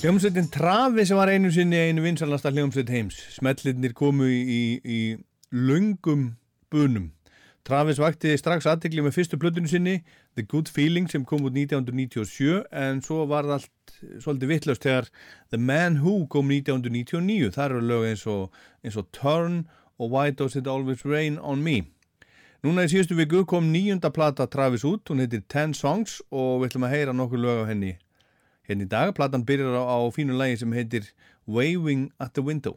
Hljómsveitin 0.00 0.48
Travi 0.50 1.04
sem 1.06 1.16
var 1.16 1.30
einu 1.30 1.52
sinni 1.54 1.78
einu 1.78 2.02
vinsalasta 2.02 2.50
hljómsveit 2.50 2.90
heims. 2.90 3.20
Smellinir 3.36 3.94
komu 3.94 4.26
í, 4.26 4.80
í, 4.82 4.98
lungum 5.54 6.24
bunum. 6.74 7.12
Travis 7.62 8.02
vakti 8.02 8.34
strax 8.40 8.66
aðtekli 8.66 9.06
með 9.06 9.14
fyrstu 9.20 9.38
plötunum 9.38 9.70
sinni 9.70 10.00
The 10.34 10.42
Good 10.42 10.72
Feeling 10.74 11.06
sem 11.12 11.22
kom 11.22 11.46
út 11.46 11.54
1997 11.54 12.64
en 12.82 13.04
svo 13.06 13.28
var 13.30 13.46
það 13.46 13.60
allt 13.60 13.96
svolítið 14.26 14.54
vittlust 14.56 14.88
þegar 14.88 15.12
The 15.54 15.62
Man 15.70 16.02
Who 16.02 16.26
kom 16.26 16.50
1999. 16.50 17.54
Það 17.54 17.68
eru 17.68 17.86
lög 17.92 18.10
eins 18.10 18.26
og, 18.26 18.50
eins 18.82 18.98
og 18.98 19.06
Turn 19.14 19.62
og 20.02 20.10
Why 20.10 20.34
Does 20.34 20.58
It 20.58 20.66
Always 20.66 21.06
Rain 21.06 21.38
On 21.38 21.62
Me. 21.62 21.84
Núna 22.60 22.82
í 22.84 22.90
síðustu 22.92 23.16
viku 23.16 23.38
kom 23.48 23.70
nýjunda 23.72 24.10
plata 24.12 24.44
Travis 24.52 24.82
út, 24.84 25.08
hún 25.08 25.22
heitir 25.22 25.40
Ten 25.48 25.72
Songs 25.72 26.18
og 26.28 26.58
við 26.60 26.66
ætlum 26.68 26.84
að 26.84 26.92
heyra 26.92 27.14
nokkur 27.16 27.40
lög 27.40 27.62
á 27.64 27.70
henni 27.70 27.94
hérna 28.68 28.84
í 28.84 28.90
dag. 28.90 29.14
Platan 29.16 29.46
byrjar 29.48 29.80
á, 29.80 29.84
á 29.88 29.96
fínu 30.12 30.36
lægi 30.36 30.60
sem 30.60 30.74
heitir 30.76 31.08
Waving 31.48 32.10
at 32.20 32.36
the 32.36 32.44
Window. 32.44 32.76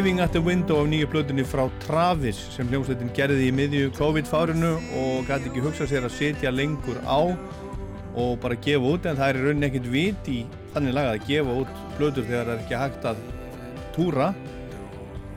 Waving 0.00 0.20
at 0.20 0.32
the 0.32 0.40
Window 0.40 0.80
af 0.80 0.86
nýju 0.88 1.06
plötunni 1.12 1.42
frá 1.44 1.66
Travis 1.82 2.38
sem 2.54 2.68
hljómsveitin 2.70 3.10
gerði 3.12 3.50
í 3.50 3.52
miðju 3.52 3.90
COVID-fárinu 3.98 4.70
og 4.96 5.26
gæti 5.28 5.50
ekki 5.50 5.60
hugsa 5.60 5.84
sér 5.90 6.06
að 6.08 6.14
setja 6.16 6.52
lengur 6.54 6.96
á 7.04 7.36
og 8.16 8.30
bara 8.40 8.56
gefa 8.64 8.94
út 8.94 9.08
en 9.10 9.18
það 9.18 9.26
er 9.26 9.38
í 9.38 9.42
rauninni 9.44 9.68
ekkert 9.68 9.90
vit 9.92 10.30
í 10.32 10.38
þannig 10.72 10.96
lagað 10.96 11.18
að 11.18 11.26
gefa 11.26 11.56
út 11.64 11.82
plötur 11.98 12.24
þegar 12.30 12.48
það 12.48 12.52
er 12.54 12.62
ekki 12.62 12.78
hægt 12.80 13.04
að 13.10 13.20
túra. 13.98 14.30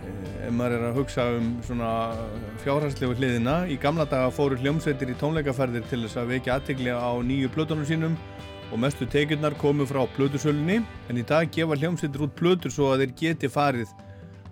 Eh, 0.05 0.45
ef 0.45 0.55
maður 0.55 0.77
er 0.77 0.85
að 0.91 1.01
hugsa 1.01 1.27
um 1.41 1.51
svona 1.67 1.91
fjárhagslegu 2.63 3.19
hliðina 3.19 3.57
í 3.67 3.77
gamla 3.83 4.07
daga 4.15 4.31
fóru 4.31 4.61
hljómsveitir 4.63 5.11
í 5.11 5.17
tónleikaferðir 5.19 5.91
til 5.91 6.05
þess 6.05 6.21
að 6.23 6.31
vekja 6.37 6.55
aðtegli 6.55 6.95
á 6.95 7.11
nýju 7.19 7.51
plötunum 7.51 7.83
sínum 7.91 8.15
og 8.71 8.79
mestu 8.79 9.11
tekjurnar 9.11 9.59
komu 9.59 9.83
frá 9.91 10.05
plötusölunni 10.15 10.79
en 11.11 11.19
í 11.19 11.27
dag 11.27 11.51
gefa 11.51 11.75
hljómsveitir 11.75 12.29
út 12.29 12.39
plötur 12.39 12.71
svo 12.71 12.93
að 12.93 13.03
þeir 13.03 13.19
geti 13.25 13.51
farið 13.51 13.91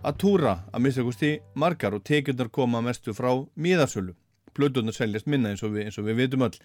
að 0.02 0.18
túra 0.24 0.56
að 0.74 0.84
mista 0.86 1.06
kosti 1.06 1.32
margar 1.54 1.96
og 1.98 2.04
tekjurnar 2.08 2.50
koma 2.54 2.82
mestu 2.82 3.14
frá 3.14 3.32
miðarsölu. 3.56 4.16
Plöturnar 4.58 4.96
seljast 4.96 5.30
minna 5.32 5.54
eins 5.54 5.64
og 5.64 5.76
við, 5.76 5.88
eins 5.88 6.00
og 6.02 6.08
við 6.10 6.24
vitum 6.24 6.46
öll. 6.48 6.58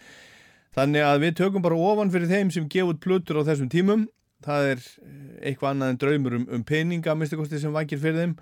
Þannig 0.76 1.06
að 1.06 1.22
við 1.22 1.36
tökum 1.40 1.64
bara 1.64 1.78
ofan 1.78 2.12
fyrir 2.12 2.30
þeim 2.32 2.52
sem 2.52 2.68
gefa 2.72 2.92
út 2.92 3.02
plötur 3.04 3.40
á 3.40 3.48
þessum 3.48 3.70
tímum. 3.72 4.06
Það 4.44 4.70
er 4.72 4.82
eh, 4.82 5.14
eitthvað 5.50 5.70
annað 5.70 5.92
en 5.92 6.00
draumur 6.02 6.38
um, 6.40 6.48
um 6.58 6.64
peninga 6.66 7.12
að 7.12 7.20
mista 7.22 7.38
kosti 7.38 7.60
sem 7.62 7.72
vakir 7.76 8.00
fyrir 8.02 8.24
þeim 8.24 8.36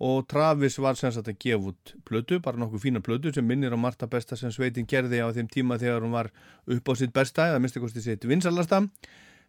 og 0.00 0.28
Travis 0.30 0.78
var 0.80 0.96
sem 0.96 1.12
sagt 1.12 1.28
að 1.28 1.40
gefa 1.42 1.72
út 1.72 1.90
plötu, 2.08 2.38
bara 2.40 2.56
nokkuð 2.56 2.86
fína 2.86 3.02
plötu 3.04 3.32
sem 3.34 3.44
minnir 3.44 3.74
á 3.76 3.78
Marta 3.80 4.06
Besta 4.08 4.38
sem 4.38 4.52
sveitin 4.54 4.86
gerði 4.88 5.20
á 5.20 5.28
þeim 5.36 5.50
tíma 5.52 5.76
þegar 5.80 6.06
hún 6.06 6.14
var 6.16 6.30
upp 6.64 6.88
á 6.88 6.92
sitt 6.96 7.12
besta 7.12 7.50
eða 7.50 7.60
mista 7.60 7.82
kosti 7.82 8.00
sitt 8.00 8.24
vinsalasta. 8.24 8.86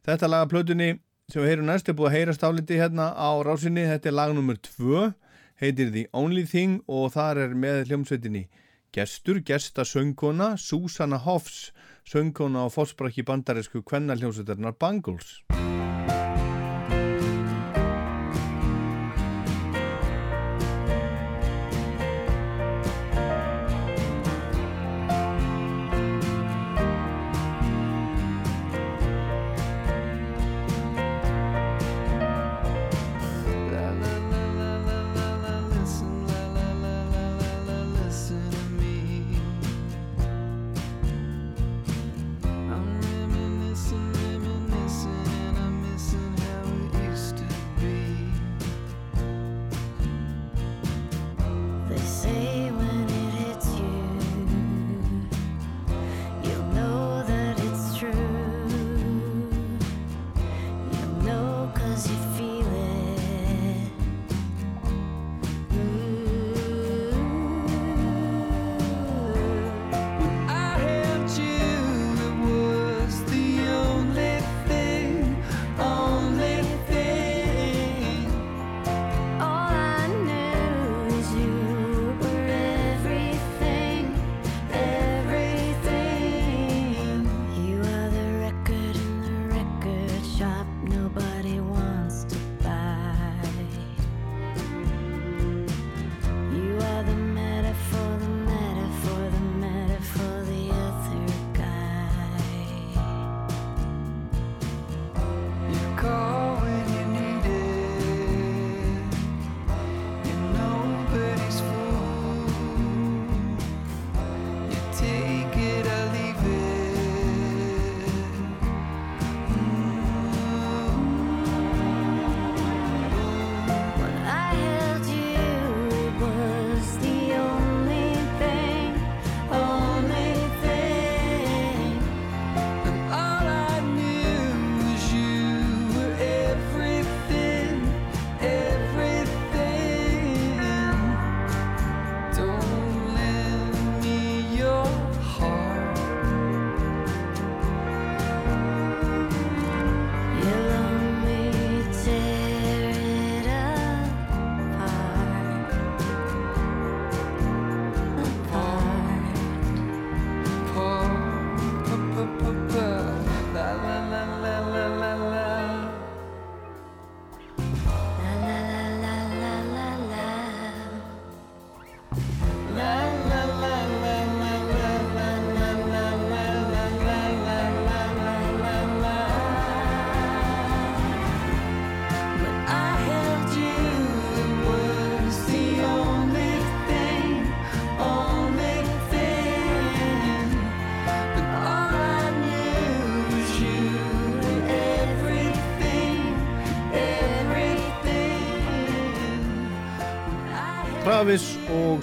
Þetta 0.04 0.28
laga 0.28 0.50
plötunni 0.52 0.90
sem 1.32 1.46
við 1.46 1.54
heyrum 1.54 1.70
næst 1.70 1.88
er 1.88 1.96
búið 1.96 2.10
að 2.10 2.16
heyra 2.18 2.34
stáliti 2.36 2.80
hérna 2.80 3.06
á 3.16 3.32
rásinni, 3.46 3.86
þetta 3.88 4.10
er 4.10 4.16
lag 4.18 4.34
nummer 4.36 4.58
2 4.60 5.06
heitir 5.62 5.92
The 5.94 6.04
Only 6.18 6.44
Thing 6.44 6.82
og 6.92 7.14
þar 7.14 7.40
er 7.46 7.54
með 7.56 7.86
hljómsveitinni 7.88 8.48
gestur, 8.92 9.40
gesta 9.40 9.86
söngkona 9.88 10.58
Susanna 10.60 11.22
Hoffs, 11.24 11.70
söngkona 12.04 12.66
á 12.66 12.74
fósbrakki 12.74 13.24
bandarísku 13.24 13.80
kvenna 13.88 14.20
hljómsveitarnar 14.20 14.76
Bangles 14.76 15.40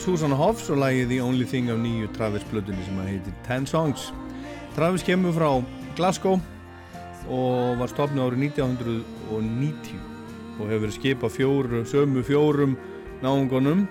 og 0.08 0.16
Susanna 0.16 0.36
Hoffs 0.40 0.70
og 0.72 0.78
lagið 0.80 1.10
The 1.10 1.16
Only 1.20 1.44
Thing 1.44 1.66
af 1.68 1.76
nýju 1.82 2.06
Travis 2.16 2.44
blöðunni 2.48 2.80
sem 2.86 2.96
að 2.96 3.08
heitir 3.10 3.34
Ten 3.44 3.66
Songs. 3.68 4.06
Travis 4.72 5.04
kemur 5.04 5.34
frá 5.36 5.48
Glasgow 5.98 6.38
og 7.28 7.76
var 7.76 7.92
stopnið 7.92 8.22
árið 8.24 8.46
1990 8.46 10.00
og 10.56 10.62
hefur 10.64 10.82
verið 10.86 10.96
skipað 10.96 11.34
fjóru, 11.36 11.82
sömu 11.84 12.24
fjórum 12.24 12.78
náungunum 13.20 13.84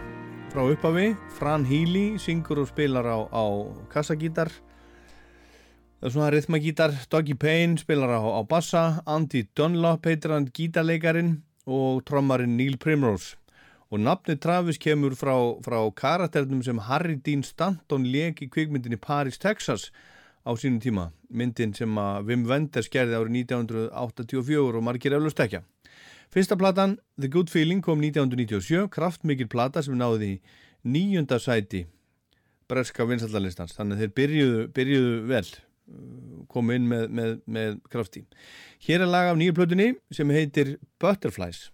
frá 0.49 0.63
upphafi. 0.65 1.11
Fran 1.37 1.67
Healy 1.69 2.17
syngur 2.17 2.63
og 2.63 2.71
spilar 2.71 3.05
á, 3.05 3.17
á 3.29 3.45
kassagítar 3.93 4.49
það 4.49 6.09
er 6.09 6.15
svona 6.15 6.33
rithmagítar. 6.33 6.97
Doggy 7.13 7.37
Payne 7.37 7.77
spilar 7.77 8.17
á, 8.17 8.21
á 8.25 8.41
bassa. 8.41 9.03
Andy 9.05 9.45
Dunlop 9.53 10.09
heitir 10.09 10.33
hann 10.33 10.49
gítarleikarin 10.49 11.43
og 11.69 12.01
trommarinn 12.09 12.57
Neil 12.57 12.81
Primrose 12.81 13.37
og 13.91 14.01
nafnið 14.03 14.41
Travis 14.43 14.79
kemur 14.81 15.15
frá, 15.15 15.35
frá 15.63 15.79
karakternum 15.95 16.63
sem 16.65 16.79
Harry 16.89 17.15
Dean 17.23 17.43
Stanton 17.43 18.07
leik 18.11 18.41
í 18.43 18.49
kvikmyndinni 18.51 18.99
Paris, 18.99 19.39
Texas 19.39 19.91
á 20.47 20.51
sínum 20.55 20.79
tíma, 20.83 21.09
myndin 21.29 21.73
sem 21.75 21.91
að 21.99 22.29
Wim 22.29 22.45
Wenders 22.47 22.91
gerði 22.91 23.17
árið 23.19 23.41
1984 23.43 24.79
og 24.79 24.83
margir 24.83 25.15
eflust 25.17 25.43
ekki. 25.43 25.63
Fyrsta 26.31 26.57
platan, 26.59 26.97
The 27.19 27.29
Good 27.31 27.51
Feeling, 27.51 27.83
kom 27.83 28.03
1997, 28.03 28.87
kraftmikil 28.91 29.47
plata 29.51 29.83
sem 29.83 29.95
náði 29.95 30.33
í 30.35 30.41
nýjunda 30.87 31.39
sæti 31.39 31.85
breska 32.67 33.07
vinsaldalistans, 33.07 33.75
þannig 33.77 33.95
að 33.95 34.03
þeir 34.03 34.13
byrjuðu, 34.19 34.63
byrjuðu 34.75 35.17
vel, 35.31 35.45
komu 36.51 36.75
inn 36.75 36.87
með, 36.91 37.05
með, 37.15 37.35
með 37.47 37.77
krafti. 37.91 38.25
Hér 38.87 39.05
er 39.05 39.13
lag 39.13 39.31
af 39.31 39.39
nýju 39.39 39.55
plötunni 39.55 39.93
sem 40.11 40.35
heitir 40.35 40.75
Butterflies. 40.99 41.69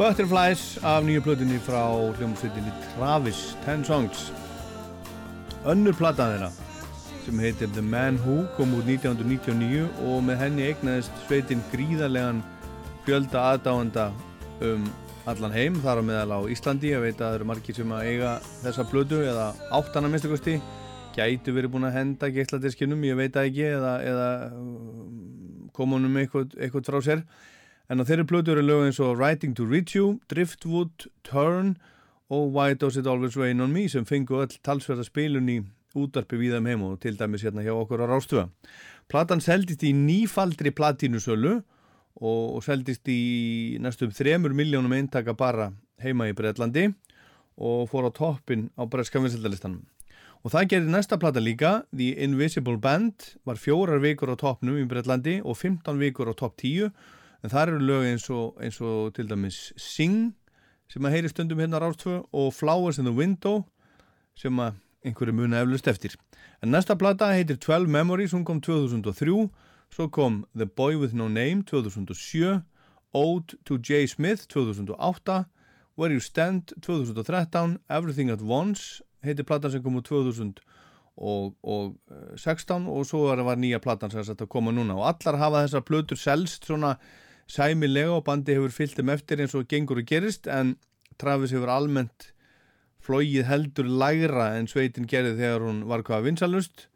Butterflies 0.00 0.78
af 0.80 1.02
nýju 1.04 1.20
plötunni 1.20 1.58
frá 1.60 1.82
hljómsveitinni 2.16 2.70
Travis, 2.94 3.40
Ten 3.66 3.82
Songs. 3.84 4.30
Önnur 5.68 5.92
platan 5.92 6.30
þeirra 6.32 6.48
sem 7.26 7.42
heitir 7.44 7.68
The 7.74 7.84
Man 7.84 8.16
Who 8.22 8.46
kom 8.56 8.72
út 8.78 8.88
1999 8.88 9.90
og 10.08 10.22
með 10.24 10.40
henni 10.40 10.70
eignaðist 10.70 11.20
sveitin 11.26 11.60
gríðarlegan 11.68 12.40
fjölda 13.04 13.42
aðdáenda 13.50 14.06
um 14.70 14.88
allan 15.28 15.58
heim 15.58 15.76
þar 15.84 16.00
á 16.00 16.02
meðal 16.08 16.32
á 16.32 16.40
Íslandi. 16.56 16.94
Ég 16.94 17.04
veit 17.04 17.20
að 17.20 17.26
það 17.26 17.38
eru 17.42 17.50
margir 17.52 17.80
sem 17.82 17.94
að 17.98 18.08
eiga 18.08 18.34
þessa 18.64 18.88
blödu 18.88 19.20
eða 19.20 19.46
áttana 19.68 20.08
minnstakosti 20.08 20.56
gætu 21.12 21.52
verið 21.52 21.76
búin 21.76 21.90
að 21.90 21.96
henda 22.00 22.32
geitladiskinum 22.40 23.04
ég 23.04 23.20
veit 23.20 23.36
að 23.36 23.52
ekki 23.52 23.68
eða, 23.76 23.94
eða 24.00 24.34
komunum 25.76 26.22
eitthvað, 26.24 26.56
eitthvað 26.56 26.88
frá 26.88 27.02
sér 27.04 27.26
en 27.90 27.98
á 27.98 28.06
þeirri 28.06 28.26
blödu 28.30 28.54
eru 28.54 28.62
lög 28.62 28.84
eins 28.86 29.00
og 29.02 29.18
Writing 29.18 29.56
to 29.58 29.66
Reach 29.66 29.96
You, 29.96 30.20
Driftwood, 30.30 31.08
Turn 31.26 31.74
og 32.30 32.52
Why 32.54 32.76
Does 32.78 32.96
It 33.00 33.08
Always 33.10 33.36
Rain 33.36 33.60
On 33.60 33.72
Me 33.74 33.88
sem 33.90 34.06
fengu 34.06 34.38
öll 34.38 34.54
talsverða 34.62 35.08
spilun 35.08 35.50
í 35.50 35.58
útarpi 35.98 36.38
við 36.38 36.54
þeim 36.54 36.70
heim 36.70 36.86
og 36.86 37.00
til 37.02 37.16
dæmis 37.18 37.42
hérna 37.42 37.64
hjá 37.66 37.74
okkur 37.74 38.04
á 38.06 38.06
Rástuða. 38.06 38.46
Platan 39.10 39.42
seldist 39.42 39.82
í 39.82 39.90
nýfaldri 39.90 40.70
platínusölu 40.70 41.56
og, 41.58 42.44
og 42.54 42.62
seldist 42.62 43.10
í 43.10 43.76
næstum 43.82 44.14
þremur 44.14 44.54
miljónum 44.54 44.94
eintaka 44.94 45.34
bara 45.34 45.72
heima 45.98 46.30
í 46.30 46.36
Breitlandi 46.36 46.92
og 47.58 47.88
fór 47.90 48.06
á 48.06 48.10
toppin 48.14 48.68
á 48.78 48.86
breska 48.86 49.18
vinsildalistanum. 49.18 49.82
Og 50.40 50.54
það 50.54 50.70
gerði 50.72 50.92
næsta 50.94 51.18
plata 51.20 51.40
líka, 51.42 51.82
The 51.92 52.14
Invisible 52.24 52.78
Band, 52.80 53.34
var 53.44 53.58
fjórar 53.60 54.00
vikur 54.00 54.30
á 54.32 54.38
toppnum 54.40 54.78
í 54.80 54.86
Breitlandi 54.88 55.40
og 55.42 55.58
15 55.58 55.98
vikur 56.00 56.30
á 56.30 56.34
topp 56.38 56.54
10, 56.62 56.94
en 57.42 57.52
það 57.52 57.68
eru 57.68 57.80
lög 57.88 58.06
eins 58.10 58.28
og, 58.30 58.56
eins 58.62 58.80
og 58.80 59.14
til 59.14 59.28
dæmis 59.30 59.72
Sing, 59.76 60.34
sem 60.90 61.06
að 61.06 61.16
heyri 61.16 61.30
stundum 61.30 61.60
hérna 61.62 61.80
rástfö, 61.80 62.20
og 62.32 62.54
Flowers 62.54 62.98
in 62.98 63.08
the 63.08 63.14
Window, 63.14 63.64
sem 64.34 64.58
að 64.58 64.78
einhverju 65.06 65.36
muna 65.36 65.62
eflust 65.62 65.88
eftir. 65.88 66.16
En 66.62 66.72
næsta 66.74 66.96
plata 66.98 67.30
heitir 67.32 67.56
12 67.56 67.88
Memories, 67.88 68.32
hún 68.32 68.44
kom 68.44 68.60
2003, 68.60 69.48
svo 69.90 70.08
kom 70.08 70.44
The 70.56 70.66
Boy 70.66 70.96
With 70.96 71.14
No 71.14 71.28
Name 71.28 71.62
2007, 71.62 72.62
Ode 73.14 73.56
to 73.64 73.78
J. 73.78 74.06
Smith 74.06 74.48
2008, 74.48 75.44
Where 75.96 76.12
You 76.12 76.20
Stand 76.20 76.62
2013, 76.82 77.78
Everything 77.90 78.30
at 78.30 78.42
Once 78.42 79.02
heitir 79.24 79.44
platan 79.44 79.70
sem 79.72 79.82
kom 79.84 79.96
úr 79.98 80.04
2016 80.06 82.88
og 82.88 83.06
svo 83.08 83.20
var 83.44 83.56
nýja 83.60 83.78
platan 83.82 84.10
sem 84.12 84.24
þetta 84.24 84.46
koma 84.48 84.70
núna 84.72 84.94
og 84.96 85.06
allar 85.10 85.36
hafa 85.40 85.64
þessar 85.66 85.82
plötur 85.84 86.16
selst 86.16 86.64
svona 86.68 86.90
sæmilega 87.50 88.12
og 88.14 88.24
bandi 88.28 88.54
hefur 88.56 88.74
fyllt 88.74 88.98
þeim 88.98 89.14
eftir 89.16 89.42
eins 89.42 89.56
og 89.58 89.66
gengur 89.70 90.02
og 90.02 90.06
gerist 90.06 90.46
en 90.50 90.76
Travis 91.20 91.54
hefur 91.54 91.72
almennt 91.72 92.30
flóið 93.04 93.48
heldur 93.48 93.88
lægra 93.88 94.52
en 94.58 94.68
sveitin 94.70 95.08
gerði 95.10 95.36
þegar 95.40 95.66
hún 95.66 95.82
var 95.90 96.04
hvaða 96.06 96.28
vinsalust 96.28 96.86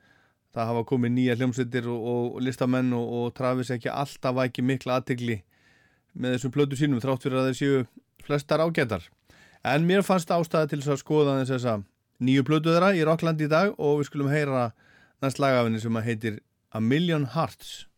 það 0.55 0.71
hafa 0.71 0.85
komið 0.87 1.15
nýja 1.17 1.37
hljómsveitir 1.39 1.89
og, 1.91 2.07
og 2.07 2.39
listamenn 2.45 2.93
og, 2.95 3.11
og 3.19 3.35
Travis 3.35 3.73
ekki 3.75 3.91
alltaf 3.91 4.39
ekki 4.45 4.65
mikla 4.67 5.01
aðtegli 5.01 5.41
með 6.15 6.37
þessum 6.37 6.55
plötu 6.55 6.79
sínum 6.79 7.03
þrátt 7.03 7.27
fyrir 7.27 7.41
að 7.41 7.51
þeir 7.51 7.59
séu 7.59 7.81
flestar 8.25 8.63
ágætar. 8.63 9.09
En 9.67 9.87
mér 9.89 10.05
fannst 10.07 10.31
ástæða 10.31 10.71
til 10.71 10.81
þess 10.81 10.95
að 10.95 11.03
skoða 11.03 11.39
þess 11.43 11.67
að 11.73 11.87
nýju 12.25 12.45
plötu 12.47 12.71
þeirra 12.71 12.93
í 12.95 13.03
Rockland 13.07 13.43
í 13.43 13.51
dag 13.51 13.75
og 13.75 14.01
við 14.01 14.11
skulum 14.11 14.31
heyra 14.31 14.69
næst 15.25 15.41
lagafinni 15.43 15.83
sem 15.83 16.03
heitir 16.07 16.39
A 16.75 16.81
Million 16.81 17.27
Hearts 17.35 17.89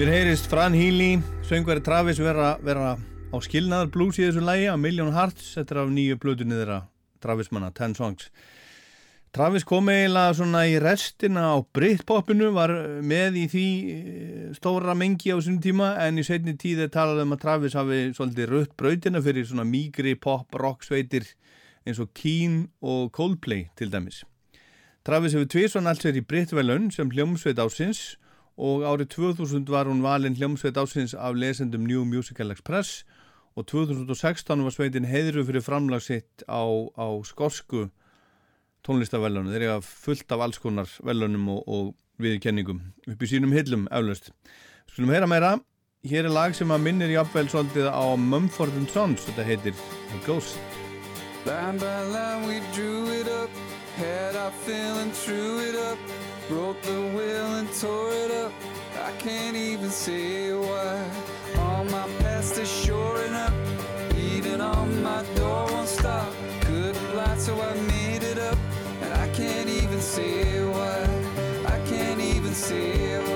Mér 0.00 0.08
heyrist 0.14 0.46
Fran 0.48 0.72
Healy, 0.72 1.18
söngveri 1.44 1.82
Travis 1.84 2.16
vera, 2.16 2.54
vera 2.64 2.94
á 2.96 3.36
skilnaðar 3.44 3.90
blues 3.92 4.16
í 4.16 4.22
þessu 4.24 4.40
lægi 4.40 4.70
A 4.72 4.76
Million 4.80 5.10
Hearts, 5.12 5.50
þetta 5.58 5.74
er 5.74 5.80
af 5.82 5.90
nýju 5.92 6.16
blöðunni 6.22 6.56
þeirra 6.56 6.78
Travis 7.20 7.50
manna, 7.52 7.68
Ten 7.76 7.92
Songs. 7.92 8.30
Travis 9.36 9.66
kom 9.68 9.90
eiginlega 9.92 10.38
svona 10.38 10.62
í 10.72 10.78
restina 10.80 11.50
á 11.52 11.60
Britpopinu 11.76 12.48
var 12.56 12.72
með 13.04 13.36
í 13.42 13.44
því 13.52 13.66
eh, 13.92 14.46
stóra 14.56 14.94
mengi 14.96 15.34
á 15.34 15.36
þessum 15.36 15.60
tíma 15.60 15.90
en 16.06 16.22
í 16.22 16.24
setni 16.24 16.56
tíð 16.56 16.86
er 16.86 16.94
talað 16.96 17.20
um 17.26 17.36
að 17.36 17.42
Travis 17.44 17.76
hafi 17.76 18.00
svolítið 18.16 18.50
rött 18.54 18.72
brautina 18.80 19.20
fyrir 19.20 19.50
svona 19.50 19.68
mýgri 19.68 20.16
pop 20.16 20.56
rock 20.56 20.88
sveitir 20.88 21.28
eins 21.84 22.00
og 22.00 22.08
Keen 22.16 22.70
og 22.80 23.12
Coldplay 23.12 23.68
til 23.76 23.92
dæmis. 23.92 24.22
Travis 25.04 25.36
hefur 25.36 25.52
tviðsvann 25.52 25.92
allt 25.92 26.08
sér 26.08 26.16
í 26.16 26.24
Britvelun 26.24 26.88
sem 26.88 27.12
hljómsveit 27.12 27.60
ásins 27.60 28.14
og 28.60 28.84
árið 28.84 29.14
2000 29.16 29.70
var 29.72 29.88
hún 29.88 30.02
valinn 30.04 30.36
hljómsveit 30.36 30.76
ásins 30.76 31.14
af 31.16 31.38
lesendum 31.38 31.86
New 31.88 32.04
Musical 32.04 32.52
Express 32.52 33.06
og 33.56 33.66
2016 33.66 34.64
var 34.64 34.74
sveitin 34.74 35.08
heiðru 35.08 35.46
fyrir 35.48 35.64
framlagsitt 35.64 36.44
á, 36.44 36.62
á 36.94 37.06
skorsku 37.24 37.88
tónlistavellunum. 38.86 39.50
Þeir 39.52 39.66
eru 39.66 39.80
fullt 39.84 40.32
af 40.32 40.44
alls 40.44 40.60
konar 40.60 40.92
velunum 41.04 41.48
og, 41.56 41.64
og 41.66 41.90
viðkenningum 42.20 42.82
upp 43.08 43.24
í 43.24 43.30
sínum 43.30 43.56
hillum 43.56 43.88
eflaust. 43.90 44.30
Skulum 44.92 45.12
heyra 45.14 45.28
meira. 45.30 45.56
Hér 46.04 46.28
er 46.28 46.32
lag 46.32 46.54
sem 46.56 46.70
að 46.72 46.84
minnir 46.86 47.10
jafnvel 47.12 47.50
svolítið 47.52 47.90
á 47.92 48.04
Mumford 48.16 48.72
Sons, 48.88 49.26
þetta 49.28 49.44
heitir 49.44 49.82
Ghost. 50.24 50.56
Line 51.44 51.76
by 51.80 52.04
line 52.12 52.48
we 52.48 52.60
drew 52.72 53.04
it 53.20 53.28
up, 53.28 53.50
had 53.96 54.36
our 54.36 54.52
feeling, 54.64 55.12
threw 55.12 55.60
it 55.60 55.76
up, 55.76 56.19
broke 56.50 56.82
the 56.82 57.00
will 57.14 57.54
and 57.60 57.72
tore 57.80 58.12
it 58.12 58.32
up. 58.32 58.52
I 59.08 59.12
can't 59.22 59.56
even 59.56 59.88
say 59.88 60.52
why. 60.52 60.98
All 61.62 61.84
my 61.84 62.06
past 62.18 62.58
is 62.58 62.68
shoring 62.68 63.34
up, 63.34 63.54
beating 64.12 64.60
on 64.60 65.00
my 65.00 65.22
door 65.36 65.66
won't 65.70 65.88
stop. 65.88 66.32
Couldn't 66.62 67.16
lie, 67.16 67.36
so 67.36 67.54
I 67.62 67.72
made 67.94 68.24
it 68.24 68.38
up, 68.38 68.58
and 69.02 69.12
I 69.14 69.28
can't 69.28 69.68
even 69.68 70.00
say 70.00 70.64
why. 70.64 70.98
I 71.74 71.78
can't 71.88 72.20
even 72.20 72.52
say 72.52 73.18
why. 73.18 73.29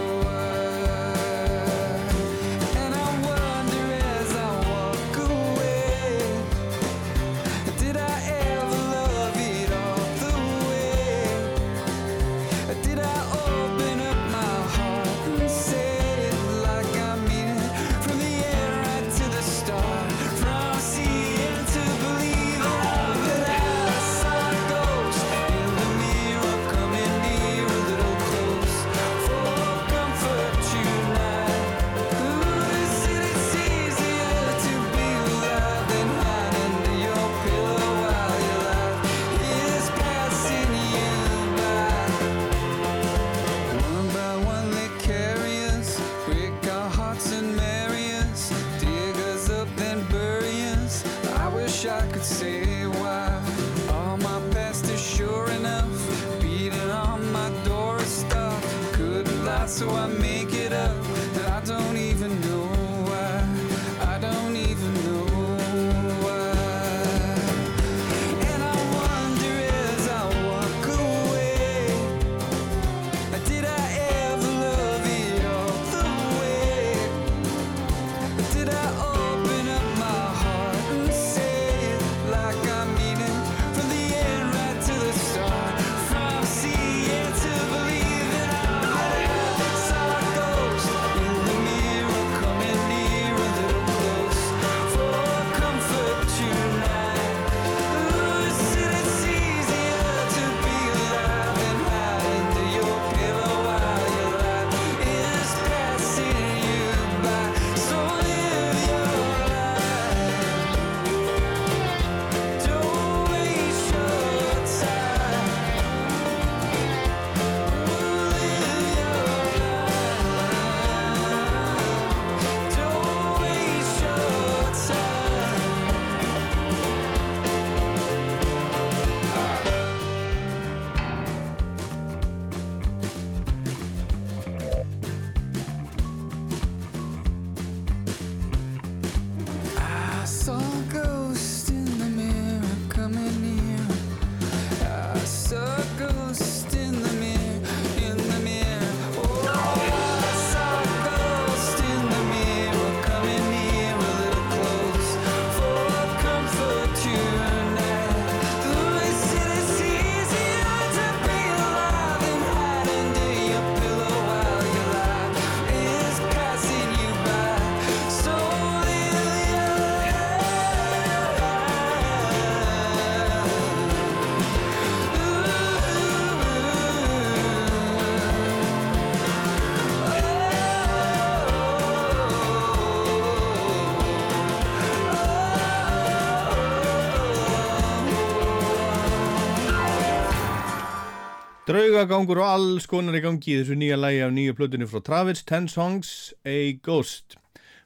Draugagangur 191.75 192.39
og 192.39 192.47
alls 192.47 192.85
konar 192.87 193.16
í 193.18 193.20
gangi 193.25 193.49
í 193.51 193.55
þessu 193.59 193.75
nýja 193.75 193.97
lægi 193.99 194.18
af 194.22 194.31
nýju 194.31 194.53
plötunni 194.55 194.87
frá 194.87 195.01
Travis, 195.03 195.41
Ten 195.43 195.64
Songs, 195.66 196.31
A 196.47 196.70
Ghost. 196.87 197.35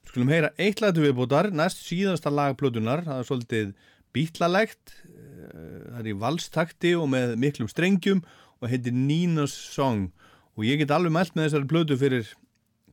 Skulum 0.05 0.29
heyra 0.29 0.51
eitt 0.61 0.83
til 0.83 1.07
viðbútar, 1.07 1.49
næst 1.57 1.87
síðasta 1.87 2.29
lag 2.29 2.59
plötunar, 2.61 3.01
það 3.07 3.23
er 3.23 3.29
svolítið 3.31 3.71
bítlalegt, 4.13 4.93
eh, 5.09 5.87
það 5.87 6.03
er 6.03 6.11
í 6.13 6.15
valstakti 6.21 6.93
og 7.01 7.09
með 7.15 7.33
miklum 7.41 7.71
strengjum 7.73 8.21
og 8.61 8.69
heitir 8.69 8.93
Nina's 8.93 9.57
Song 9.57 10.13
og 10.59 10.69
ég 10.69 10.83
get 10.83 10.93
alveg 10.93 11.17
mælt 11.17 11.33
með 11.33 11.49
þessari 11.49 11.71
plötu 11.73 11.97
fyrir 11.97 12.35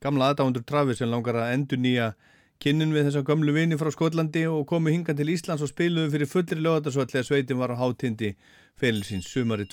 gamla 0.00 0.32
aðdáundur 0.32 0.64
Travis 0.64 1.04
sem 1.04 1.12
langar 1.12 1.36
að 1.36 1.52
endur 1.58 1.76
nýja 1.76 2.14
kynnin 2.58 2.96
við 2.96 3.10
þessa 3.10 3.26
gömlu 3.28 3.52
vini 3.52 3.76
frá 3.76 3.92
Skotlandi 3.92 4.46
og 4.48 4.64
komu 4.64 4.88
hinga 4.88 5.12
til 5.12 5.28
Íslands 5.28 5.60
og 5.60 5.68
spiluðu 5.68 6.16
fyrir 6.16 6.32
fullri 6.32 6.56
lögatarsvall 6.56 7.12
þegar 7.12 7.28
sveitin 7.28 7.60
var 7.60 7.76
á 7.76 7.84
hátindi 7.84 8.32
ferilsins 8.80 9.28
sumari 9.28 9.68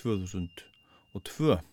2002. 1.14 1.72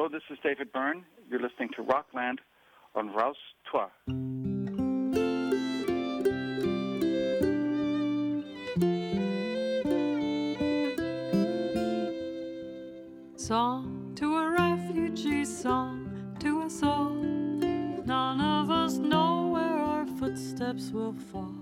Hello, 0.00 0.08
this 0.08 0.22
is 0.30 0.38
David 0.44 0.70
Byrne. 0.70 1.04
You're 1.28 1.40
listening 1.40 1.70
to 1.74 1.82
Rockland 1.82 2.40
on 2.94 3.12
Rouse 3.12 3.34
3. 3.68 3.80
song 13.34 14.12
to 14.14 14.36
a 14.36 14.50
refugee 14.50 15.44
song 15.44 16.36
to 16.38 16.62
us 16.62 16.80
all. 16.84 17.10
None 17.10 18.40
of 18.40 18.70
us 18.70 18.98
know 18.98 19.48
where 19.52 19.78
our 19.78 20.06
footsteps 20.20 20.92
will 20.92 21.16
fall 21.32 21.56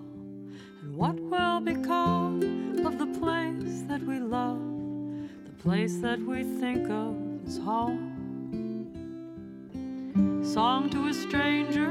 and 0.82 0.94
what 0.94 1.18
will 1.18 1.60
become 1.60 2.84
of 2.84 2.98
the 2.98 3.06
place 3.18 3.80
that 3.88 4.02
we 4.02 4.18
love, 4.18 4.60
the 5.46 5.62
place 5.62 5.96
that 6.00 6.20
we 6.20 6.44
think 6.44 6.90
of 6.90 7.16
as 7.46 7.56
home 7.56 8.05
song 10.56 10.88
to 10.88 11.08
a 11.08 11.12
stranger 11.12 11.90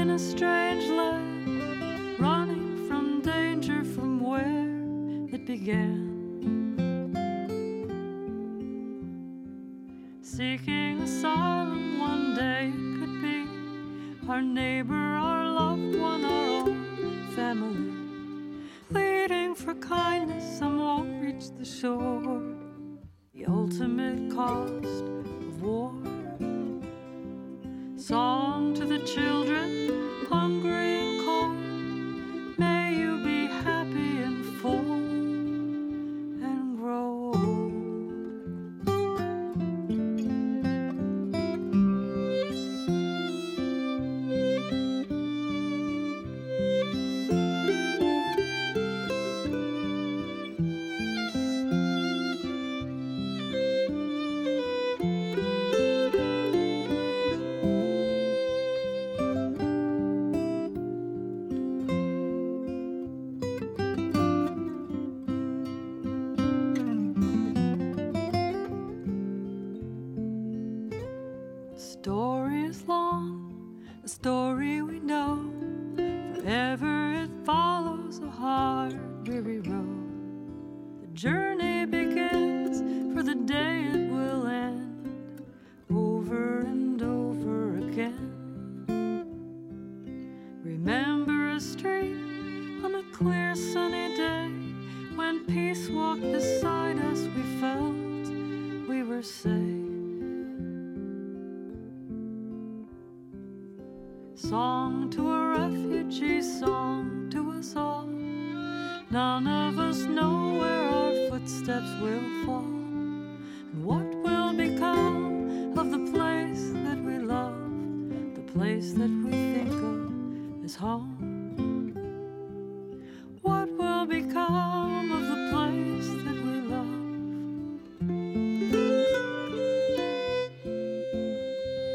in 0.00 0.10
a 0.10 0.18
strange 0.18 0.86
land, 0.88 2.18
running 2.18 2.88
from 2.88 3.20
danger 3.20 3.84
from 3.84 4.18
where 4.18 5.30
it 5.32 5.46
began. 5.46 6.10
Seeking 10.20 11.02
asylum 11.02 12.00
one 12.00 12.34
day 12.34 12.72
could 12.98 13.22
be 13.22 14.28
our 14.28 14.42
neighbor. 14.42 15.01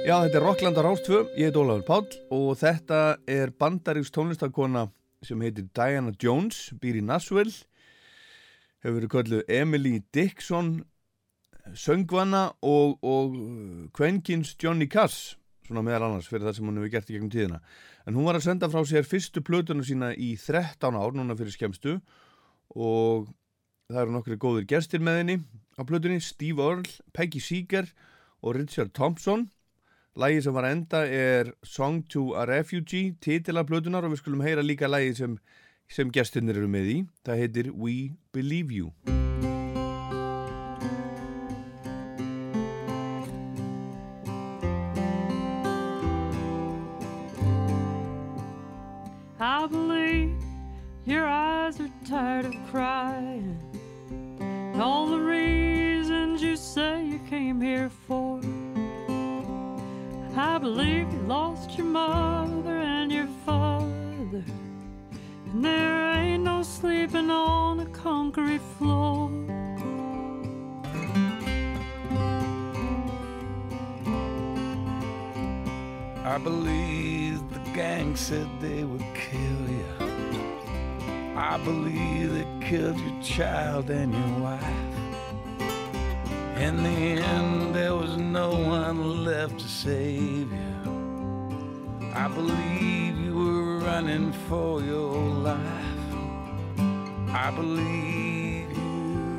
Já, 0.08 0.22
þetta 0.24 0.38
er 0.40 0.44
Rockland 0.46 0.78
á 0.80 0.84
Rástfö, 0.86 1.18
ég 1.36 1.50
heit 1.50 1.58
Ólafur 1.60 1.82
Páll 1.84 2.14
og 2.32 2.54
þetta 2.56 3.18
er 3.28 3.50
bandaríks 3.52 4.08
tónlistakona 4.16 4.86
sem 5.28 5.42
heitir 5.44 5.66
Diana 5.76 6.14
Jones, 6.16 6.70
býr 6.80 7.02
í 7.02 7.04
Nashville, 7.04 7.52
hefur 8.86 8.96
verið 9.02 9.12
kölluð 9.12 9.52
Emily 9.52 9.98
Dixon, 10.16 10.70
söngvana 11.76 12.46
og, 12.64 13.04
og 13.04 13.36
Kvenkins 14.00 14.54
Johnny 14.56 14.88
Cass, 14.88 15.34
svona 15.68 15.84
meðal 15.84 16.08
annars 16.08 16.32
fyrir 16.32 16.48
það 16.48 16.56
sem 16.56 16.72
hún 16.72 16.80
hefur 16.80 16.96
gert 16.96 17.12
í 17.12 17.18
gegnum 17.18 17.36
tíðina. 17.36 17.60
En 18.08 18.16
hún 18.16 18.30
var 18.32 18.40
að 18.40 18.48
senda 18.48 18.72
frá 18.72 18.88
sér 18.88 19.04
fyrstu 19.12 19.44
plötuna 19.44 19.84
sína 19.84 20.14
í 20.16 20.38
13 20.40 20.88
ár, 20.96 21.20
núna 21.20 21.36
fyrir 21.36 21.58
skemstu 21.58 21.98
og 22.80 23.28
það 23.92 24.06
eru 24.06 24.16
nokkri 24.16 24.40
góðir 24.40 24.72
gestir 24.72 25.04
með 25.04 25.20
henni 25.26 25.38
á 25.76 25.84
plötunni, 25.84 26.24
Steve 26.24 26.64
Earle, 26.64 26.96
Peggy 27.12 27.44
Seeger 27.44 27.92
og 28.40 28.56
Richard 28.56 28.96
Thompson. 28.96 29.50
Lægi 30.18 30.42
sem 30.42 30.54
var 30.54 30.66
enda 30.66 31.04
er 31.06 31.52
Song 31.64 32.10
to 32.10 32.34
a 32.34 32.46
Refugee, 32.46 33.14
titila 33.22 33.62
plötunar 33.62 34.02
og 34.08 34.16
við 34.16 34.24
skulum 34.24 34.42
heyra 34.42 34.64
líka 34.66 34.90
lægi 34.90 35.14
sem, 35.20 35.38
sem 35.94 36.10
gestinir 36.10 36.58
eru 36.58 36.66
með 36.74 36.90
í. 36.90 36.98
Það 37.22 37.44
heitir 37.44 37.70
We 37.78 38.16
Believe 38.34 38.74
You. 38.74 38.90
On 67.30 67.80
a 67.80 67.86
concrete 67.88 68.62
floor. 68.78 69.32
I 76.24 76.38
believe 76.38 77.40
the 77.54 77.60
gang 77.74 78.16
said 78.16 78.48
they 78.60 78.84
would 78.84 79.06
kill 79.14 79.62
you. 79.80 79.86
I 81.36 81.58
believe 81.64 82.34
they 82.34 82.68
killed 82.68 83.00
your 83.00 83.22
child 83.22 83.90
and 83.90 84.14
your 84.14 84.40
wife. 84.40 84.98
In 86.58 86.84
the 86.84 86.90
end, 86.90 87.76
there 87.76 87.96
was 87.96 88.18
no 88.18 88.50
one 88.50 89.24
left 89.24 89.60
to 89.60 89.68
save 89.68 90.52
you. 90.52 90.78
I 92.14 92.28
believe 92.28 93.18
you 93.20 93.36
were 93.36 93.78
running 93.80 94.34
for 94.50 94.82
your 94.82 95.14
life. 95.52 95.87
I 97.30 97.52
believe 97.52 98.72
you. 98.72 99.38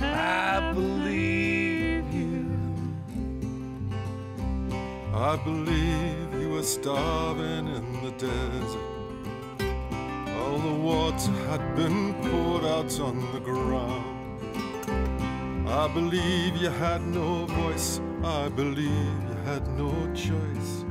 I 0.00 0.72
believe 0.74 2.12
you. 2.12 2.58
I 5.14 5.36
believe 5.36 6.34
you 6.40 6.50
were 6.50 6.62
starving 6.62 7.68
in 7.68 8.02
the 8.04 8.10
desert. 8.12 8.94
All 10.38 10.58
the 10.58 10.74
water 10.74 11.32
had 11.48 11.76
been 11.76 12.14
poured 12.14 12.64
out 12.64 12.98
on 13.00 13.32
the 13.32 13.40
ground. 13.40 14.14
I 15.68 15.88
believe 15.88 16.56
you 16.56 16.70
had 16.70 17.00
no 17.02 17.46
voice. 17.46 18.00
I 18.22 18.48
believe 18.48 18.88
you 19.28 19.36
had 19.44 19.66
no 19.78 19.92
choice. 20.14 20.83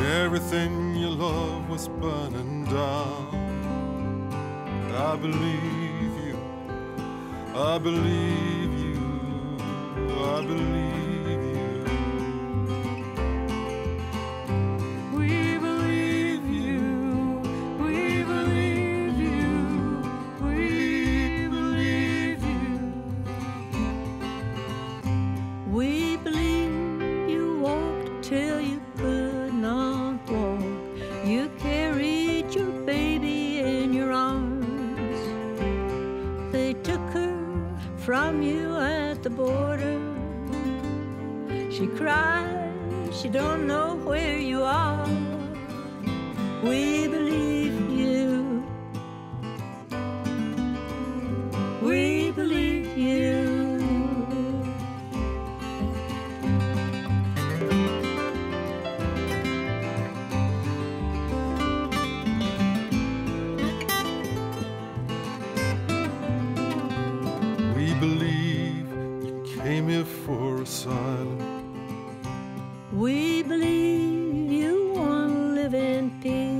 Everything 0.00 0.94
you 0.96 1.10
loved 1.10 1.68
was 1.68 1.88
burning 1.88 2.64
down. 2.64 4.30
I 4.96 5.16
believe 5.16 6.14
you. 6.26 6.38
I 7.54 7.78
believe 7.78 8.72
you. 8.80 9.58
I 10.24 10.40
believe 10.46 10.99
冰。 76.18 76.59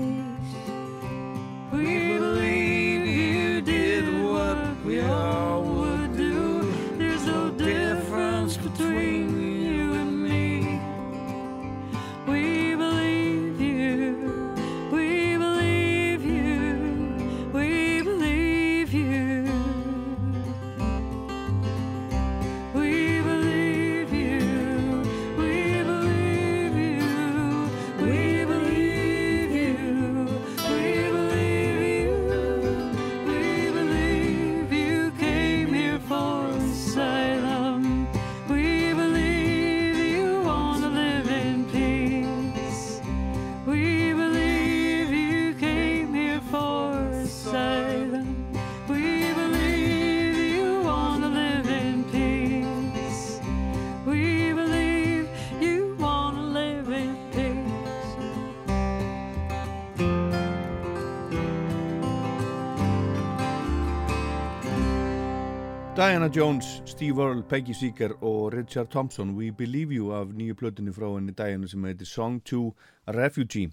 Diana 66.11 66.29
Jones, 66.29 66.83
Steve 66.87 67.23
Earle, 67.23 67.43
Peggy 67.43 67.71
Seeger 67.73 68.17
og 68.21 68.53
Richard 68.53 68.89
Thompson 68.91 69.31
We 69.37 69.53
Believe 69.53 69.95
You 69.95 70.11
af 70.11 70.33
nýju 70.35 70.57
plötunni 70.59 70.91
frá 70.91 71.07
henni 71.07 71.31
Diana 71.39 71.69
sem 71.71 71.85
heitir 71.87 72.09
Song 72.11 72.41
to 72.43 72.73
a 73.07 73.13
Refugee. 73.15 73.71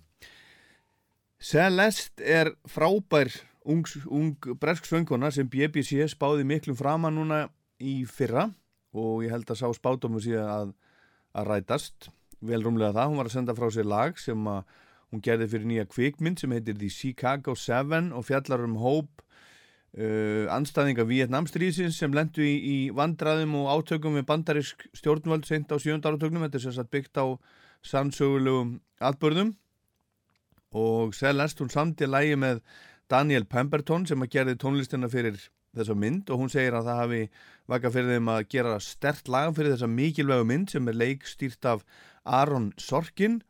Celeste 1.41 2.21
er 2.21 2.51
frábær 2.69 3.33
ung, 3.65 3.81
ung 4.05 4.37
bresk 4.61 4.85
sönguna 4.85 5.31
sem 5.33 5.49
BBC 5.49 6.05
spáði 6.13 6.45
miklum 6.45 6.77
frama 6.77 7.09
núna 7.09 7.47
í 7.81 8.05
fyrra 8.05 8.51
og 8.93 9.25
ég 9.25 9.33
held 9.33 9.49
að 9.49 9.63
sá 9.63 9.73
síðan 9.73 10.53
að, 10.59 10.73
að 11.33 11.47
rætast. 11.49 12.11
Vel 12.39 12.61
rúmlega 12.61 12.93
það, 12.93 13.07
hún 13.09 13.17
var 13.17 13.31
að 13.31 13.37
senda 13.39 13.57
frá 13.57 13.71
sér 13.73 13.89
lag 13.89 14.21
sem 14.21 14.45
að 14.45 14.61
hún 15.09 15.25
gerði 15.25 15.49
fyrir 15.55 15.71
nýja 15.73 15.89
kvikmynd 15.89 16.37
sem 16.37 16.53
heitir 16.53 16.77
The 16.77 16.89
Chicago 16.89 17.57
7 17.57 18.13
og 18.13 18.29
fjallar 18.29 18.61
um 18.61 18.77
hóp 18.77 19.25
uh, 19.97 20.45
anstæðinga 20.53 21.05
Vietnamstrísins 21.09 21.97
sem 21.99 22.13
lendu 22.13 22.45
í, 22.45 22.55
í 22.57 22.77
vandraðum 22.95 23.55
og 23.61 23.71
átökum 23.75 24.17
við 24.19 24.27
bandarisk 24.29 24.87
stjórnvöld 24.97 25.47
sent 25.49 25.73
á 25.73 25.77
sjöndarartögnum, 25.81 26.45
þetta 26.45 26.61
er 26.61 26.65
sérstaklega 26.65 26.95
byggt 26.97 27.21
á 27.21 27.25
sannsögulegum 27.87 28.77
atbörðum 29.01 29.55
og 30.77 31.13
Celeste 31.15 31.63
hún 31.63 31.73
samti 31.73 32.07
lægi 32.09 32.35
með 32.39 32.61
Daniel 33.09 33.45
Pemberton 33.47 34.05
sem 34.07 34.21
að 34.21 34.33
gerði 34.33 34.57
tónlistina 34.59 35.09
fyrir 35.09 35.37
þessa 35.77 35.95
mynd 35.95 36.29
og 36.31 36.41
hún 36.41 36.51
segir 36.51 36.75
að 36.75 36.89
það 36.89 37.01
hafi 37.01 37.21
vaka 37.71 37.91
fyrir 37.93 38.17
þeim 38.17 38.31
að 38.33 38.47
gera 38.51 38.79
stert 38.83 39.31
lag 39.31 39.53
fyrir 39.55 39.75
þessa 39.75 39.89
mikilvægu 39.91 40.47
mynd 40.49 40.73
sem 40.73 40.89
er 40.89 40.97
leik 40.97 41.27
stýrt 41.27 41.65
af 41.69 41.85
Aron 42.25 42.73
Sorkin. 42.77 43.41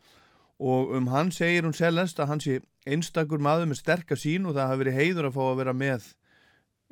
Og 0.58 0.94
um 0.98 1.10
hann 1.14 1.32
segir 1.32 1.66
hún 1.66 1.76
Celeste 1.78 2.24
að 2.24 2.32
hann 2.32 2.44
sé 2.44 2.60
einstakur 2.88 3.42
maður 3.44 3.72
með 3.72 3.82
sterkar 3.82 4.20
sín 4.22 4.48
og 4.48 4.56
það 4.58 4.72
hafi 4.72 4.84
verið 4.84 4.98
heiður 5.02 5.30
að 5.30 5.38
fá 5.38 5.44
að 5.48 5.60
vera 5.62 5.76
með 5.78 6.08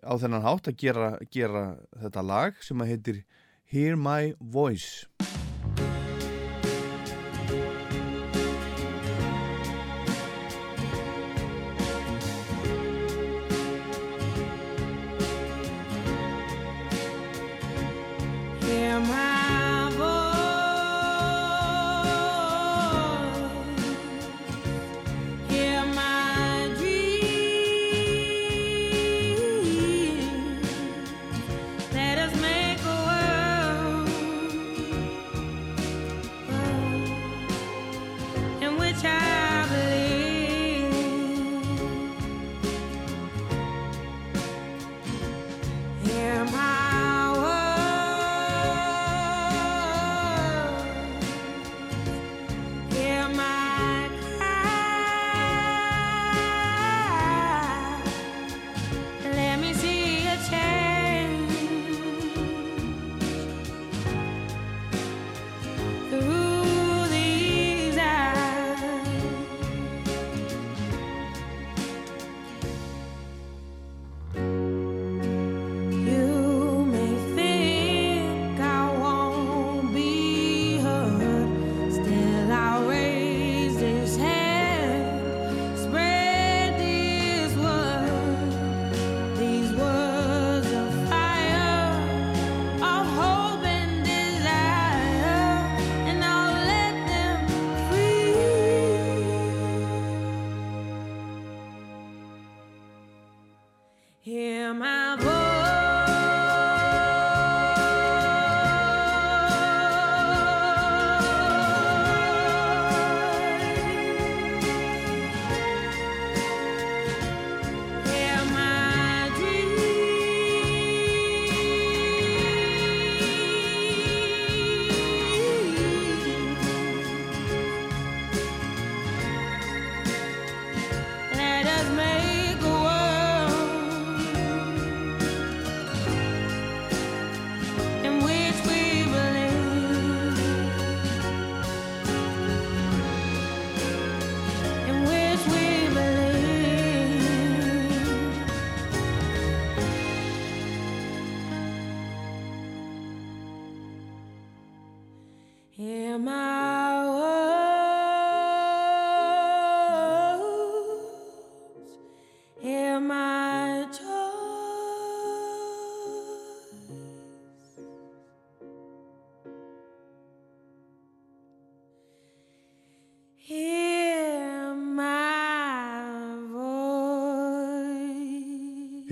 á 0.05 0.13
þennan 0.21 0.45
hátt 0.45 0.69
að 0.69 0.77
gera, 0.85 1.09
gera 1.33 1.65
þetta 1.97 2.25
lag 2.25 2.61
sem 2.63 2.81
að 2.81 2.93
heitir 2.93 3.23
Hear 3.65 3.97
My 3.97 4.35
Voice 4.39 5.09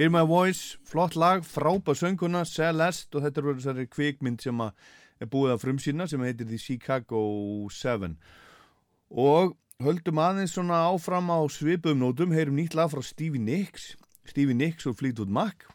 Hear 0.04 0.12
My 0.12 0.28
Voice, 0.28 0.78
flott 0.84 1.16
lag, 1.16 1.46
frábæð 1.48 1.96
sönguna, 1.96 2.42
Celeste 2.44 3.16
og 3.16 3.22
þetta 3.24 3.40
er 3.40 3.46
verið 3.46 3.60
þessari 3.62 3.84
kvikmynd 3.88 4.42
sem 4.44 4.58
er 4.60 5.30
búið 5.32 5.54
að 5.54 5.62
frumsýna 5.62 6.08
sem 6.12 6.26
heitir 6.28 6.50
The 6.50 6.58
Chicago 6.60 7.22
7 7.72 8.10
og 9.08 9.54
höldum 9.80 10.20
aðeins 10.20 10.58
svona 10.58 10.82
áfram 10.90 11.32
á 11.32 11.40
svipum 11.48 12.04
nótum, 12.04 12.36
heyrum 12.36 12.60
nýtt 12.60 12.76
lag 12.76 12.92
frá 12.92 13.00
Stevie 13.00 13.40
Nicks 13.40 13.94
Stevie 14.28 14.58
Nicks 14.60 14.90
og 14.92 14.98
Fleetwood 15.00 15.32
Mac. 15.32 15.70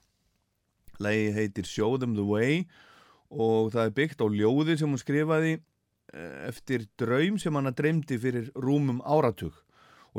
Lagi 1.00 1.32
heitir 1.32 1.64
Show 1.64 1.96
Them 1.96 2.12
The 2.12 2.28
Way 2.28 2.66
og 3.32 3.72
það 3.72 3.86
er 3.86 3.96
byggt 3.96 4.20
á 4.20 4.28
ljóði 4.28 4.76
sem 4.76 4.92
hún 4.92 5.00
skrifaði 5.00 5.54
eh, 5.56 6.36
eftir 6.50 6.84
draum 7.00 7.40
sem 7.40 7.56
hann 7.56 7.72
að 7.72 7.80
dreymdi 7.80 8.20
fyrir 8.20 8.52
rúmum 8.52 9.00
áratug 9.08 9.56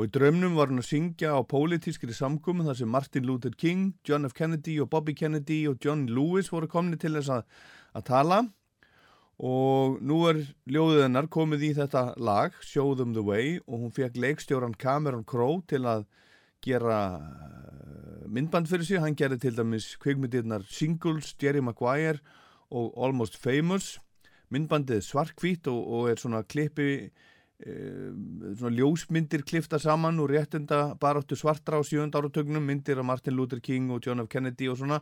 og 0.00 0.06
í 0.08 0.12
draumnum 0.14 0.54
var 0.56 0.70
hann 0.70 0.80
að 0.80 0.86
syngja 0.88 1.34
á 1.36 1.44
pólitískri 1.44 2.14
samkomi 2.16 2.64
þar 2.64 2.78
sem 2.78 2.88
Martin 2.88 3.26
Luther 3.28 3.52
King, 3.52 3.90
John 4.08 4.24
F. 4.24 4.32
Kennedy 4.32 4.78
og 4.80 4.88
Bobby 4.88 5.12
Kennedy 5.12 5.66
og 5.68 5.76
John 5.84 6.06
Lewis 6.08 6.48
voru 6.48 6.70
komni 6.72 6.96
til 6.96 7.18
þess 7.18 7.28
að, 7.34 7.42
að 8.00 8.06
tala. 8.08 8.38
Og 9.44 9.98
nú 10.00 10.22
er 10.30 10.40
ljóðið 10.72 11.04
hennar 11.04 11.28
komið 11.28 11.66
í 11.68 11.70
þetta 11.76 12.06
lag 12.16 12.56
Show 12.64 12.94
Them 12.96 13.12
The 13.12 13.26
Way 13.26 13.58
og 13.66 13.76
hún 13.84 13.92
fekk 13.92 14.16
leikstjóran 14.24 14.78
Cameron 14.80 15.26
Crowe 15.28 15.60
til 15.68 15.82
að 15.84 16.06
gera 16.64 17.00
eh, 17.20 18.24
myndband 18.24 18.72
fyrir 18.72 18.88
sig, 18.88 19.02
hann 19.04 19.16
gerði 19.20 19.42
til 19.44 19.56
dæmis 19.60 19.98
kvikmyndirnar 20.00 20.64
Singles, 20.64 21.34
Jerry 21.36 21.60
Maguire 21.60 22.22
og 22.72 22.96
Almost 22.96 23.36
Famous. 23.36 23.98
Myndbandið 24.48 25.04
svarkvít 25.04 25.68
og, 25.68 25.84
og 25.84 26.08
er 26.08 26.24
svona 26.24 26.40
klippi 26.48 27.10
svona 27.60 28.76
ljósmyndir 28.76 29.42
klifta 29.44 29.78
saman 29.78 30.20
og 30.20 30.30
réttinda 30.32 30.94
baráttu 31.00 31.36
svartra 31.36 31.76
á 31.76 31.82
sjönda 31.84 32.16
áratögnum 32.20 32.64
myndir 32.64 32.98
af 32.98 33.04
Martin 33.04 33.36
Luther 33.36 33.60
King 33.60 33.90
og 33.90 34.00
John 34.06 34.24
F. 34.24 34.28
Kennedy 34.28 34.68
og 34.68 34.78
svona 34.78 35.00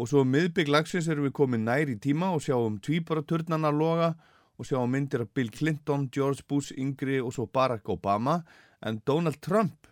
Og 0.00 0.08
svo 0.08 0.22
miðbygg 0.24 0.70
lagsins 0.72 1.08
erum 1.12 1.26
við 1.26 1.34
komið 1.36 1.64
nær 1.66 1.90
í 1.92 1.98
tíma 2.00 2.30
og 2.32 2.40
sjáum 2.40 2.78
tvíbaraturnana 2.80 3.68
loga 3.76 4.14
og 4.56 4.64
sjáum 4.64 4.92
myndir 4.92 5.26
af 5.26 5.32
Bill 5.36 5.50
Clinton, 5.52 6.06
George 6.08 6.46
Bush, 6.48 6.72
Yngri 6.78 7.18
og 7.20 7.34
svo 7.36 7.44
Barack 7.46 7.90
Obama 7.92 8.38
en 8.80 9.02
Donald 9.06 9.42
Trump, 9.44 9.86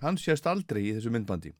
hann 0.00 0.16
sést 0.16 0.48
aldrei 0.48 0.86
í 0.88 0.94
þessu 0.96 1.12
myndbandi. 1.12 1.52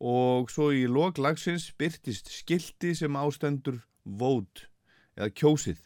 Og 0.00 0.48
svo 0.52 0.70
í 0.72 0.86
log 0.88 1.20
lagsins 1.20 1.68
byrtist 1.76 2.32
skilti 2.32 2.94
sem 2.96 3.20
ástendur 3.20 3.82
Vote 4.04 4.70
eða 5.16 5.28
kjósið. 5.36 5.78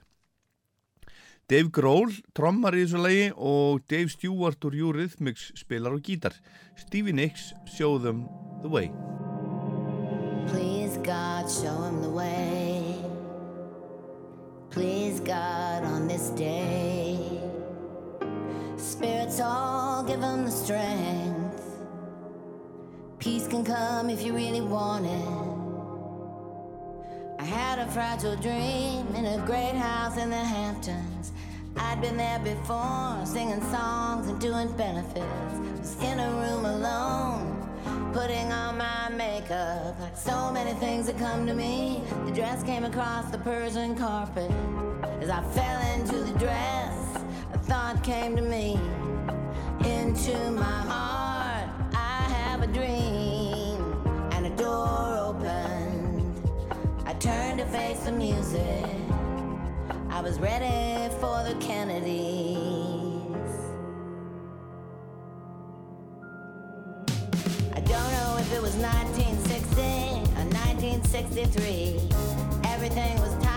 Dave 1.51 1.73
Grohl 1.75 2.13
trommar 2.31 2.77
í 2.79 2.85
þessu 2.85 3.01
lagi 3.03 3.23
og 3.35 3.81
Dave 3.91 4.07
Stewart 4.13 4.63
úr 4.69 4.77
Eurythmics 4.79 5.49
spilar 5.59 5.91
á 5.91 5.99
gítar. 5.99 6.37
Stevie 6.79 7.11
Nicks 7.11 7.49
show 7.67 7.99
them 7.99 8.29
the 8.63 8.71
way. 8.71 8.87
Please 10.47 10.95
God, 11.03 11.51
show 11.51 11.75
him 11.89 12.03
the 12.03 12.09
way. 12.09 12.95
Please 14.71 15.19
God, 15.19 15.83
on 15.83 16.07
this 16.07 16.31
day. 16.39 17.19
Spirits 18.79 19.41
all 19.41 20.05
give 20.05 20.23
him 20.23 20.45
the 20.45 20.55
strength. 20.55 21.67
Peace 23.19 23.49
can 23.49 23.65
come 23.65 24.09
if 24.09 24.23
you 24.23 24.33
really 24.33 24.63
want 24.63 25.05
it. 25.05 25.51
I 27.41 27.45
had 27.45 27.81
a 27.81 27.91
fragile 27.91 28.37
dream 28.37 29.03
in 29.17 29.25
a 29.27 29.45
great 29.45 29.75
house 29.75 30.17
in 30.17 30.31
the 30.31 30.45
Hamptons. 30.55 31.20
I'd 31.83 31.99
been 32.03 32.19
there 32.19 32.39
before, 32.41 33.21
singing 33.25 33.63
songs 33.71 34.29
and 34.29 34.39
doing 34.39 34.71
benefits. 34.77 35.25
Was 35.79 36.03
in 36.03 36.21
a 36.21 36.31
room 36.31 36.67
alone, 36.67 38.13
putting 38.13 38.53
on 38.53 38.77
my 38.77 39.09
makeup. 39.09 39.99
Like 39.99 40.17
so 40.17 40.53
many 40.53 40.75
things 40.75 41.07
that 41.07 41.19
come 41.19 41.47
to 41.47 41.55
me, 41.55 42.03
the 42.27 42.33
dress 42.33 42.63
came 42.63 42.85
across 42.85 43.31
the 43.31 43.39
Persian 43.39 43.97
carpet. 43.97 44.51
As 45.23 45.31
I 45.31 45.43
fell 45.55 45.81
into 45.95 46.17
the 46.31 46.39
dress, 46.39 46.95
a 47.55 47.59
thought 47.59 48.05
came 48.05 48.37
to 48.37 48.43
me. 48.43 48.79
Into 49.85 50.51
my 50.51 50.81
heart, 50.93 51.71
I 51.95 52.23
have 52.35 52.63
a 52.63 52.67
dream, 52.67 53.81
and 54.33 54.47
a 54.47 54.51
door 54.51 55.17
opened. 55.17 56.43
I 57.07 57.15
turned 57.15 57.59
to 57.59 57.67
face 57.67 58.01
the 58.01 58.13
music. 58.13 59.10
I 60.21 60.23
was 60.23 60.39
ready 60.39 61.09
for 61.15 61.43
the 61.45 61.57
Kennedys. 61.61 62.59
I 67.73 67.81
don't 67.81 68.11
know 68.13 68.37
if 68.39 68.53
it 68.53 68.61
was 68.61 68.77
1960 68.77 69.81
or 69.81 70.45
1963. 70.45 72.03
Everything 72.71 73.19
was 73.23 73.33
timeless, 73.33 73.50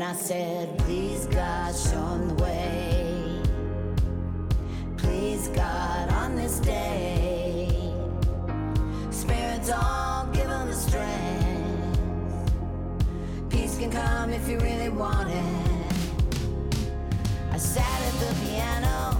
And 0.00 0.08
I 0.08 0.14
said, 0.14 0.78
Please 0.78 1.26
God, 1.26 1.76
show 1.76 2.06
'em 2.14 2.28
the 2.28 2.42
way. 2.42 3.42
Please 4.96 5.48
God, 5.48 6.10
on 6.10 6.36
this 6.36 6.58
day. 6.60 7.68
Spirits 9.10 9.68
all 9.70 10.24
give 10.32 10.48
'em 10.48 10.68
the 10.68 10.74
strength. 10.74 11.98
Peace 13.50 13.76
can 13.76 13.90
come 13.90 14.30
if 14.30 14.48
you 14.48 14.58
really 14.60 14.88
want 14.88 15.28
it. 15.28 15.92
I 17.52 17.58
sat 17.58 18.00
at 18.08 18.16
the 18.24 18.34
piano, 18.42 19.18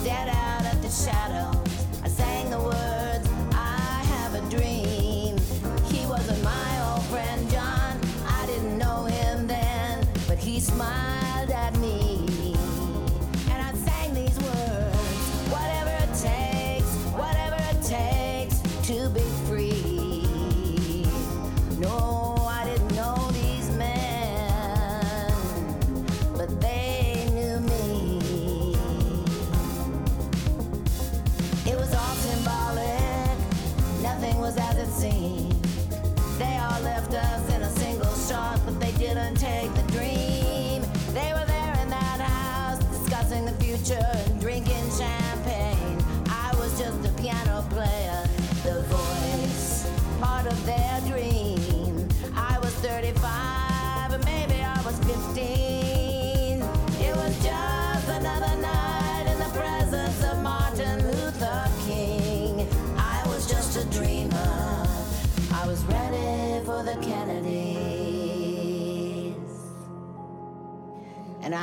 stared 0.00 0.30
out 0.30 0.64
at 0.64 0.80
the 0.80 0.88
shadows. 0.88 1.55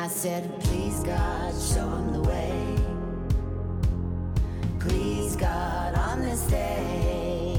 I 0.04 0.08
said, 0.10 0.44
please 0.60 1.00
God, 1.06 1.54
show 1.72 1.88
'em 1.90 2.12
the 2.12 2.20
way. 2.24 2.76
Please 4.78 5.38
God, 5.38 5.96
on 5.96 6.20
this 6.20 6.42
day, 6.48 7.58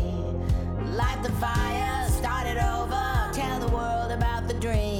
light 0.92 1.22
the 1.22 1.32
fire, 1.44 2.06
start 2.10 2.46
it 2.46 2.58
over, 2.58 3.30
tell 3.32 3.58
the 3.60 3.72
world 3.74 4.12
about 4.12 4.46
the 4.46 4.52
dream. 4.60 4.93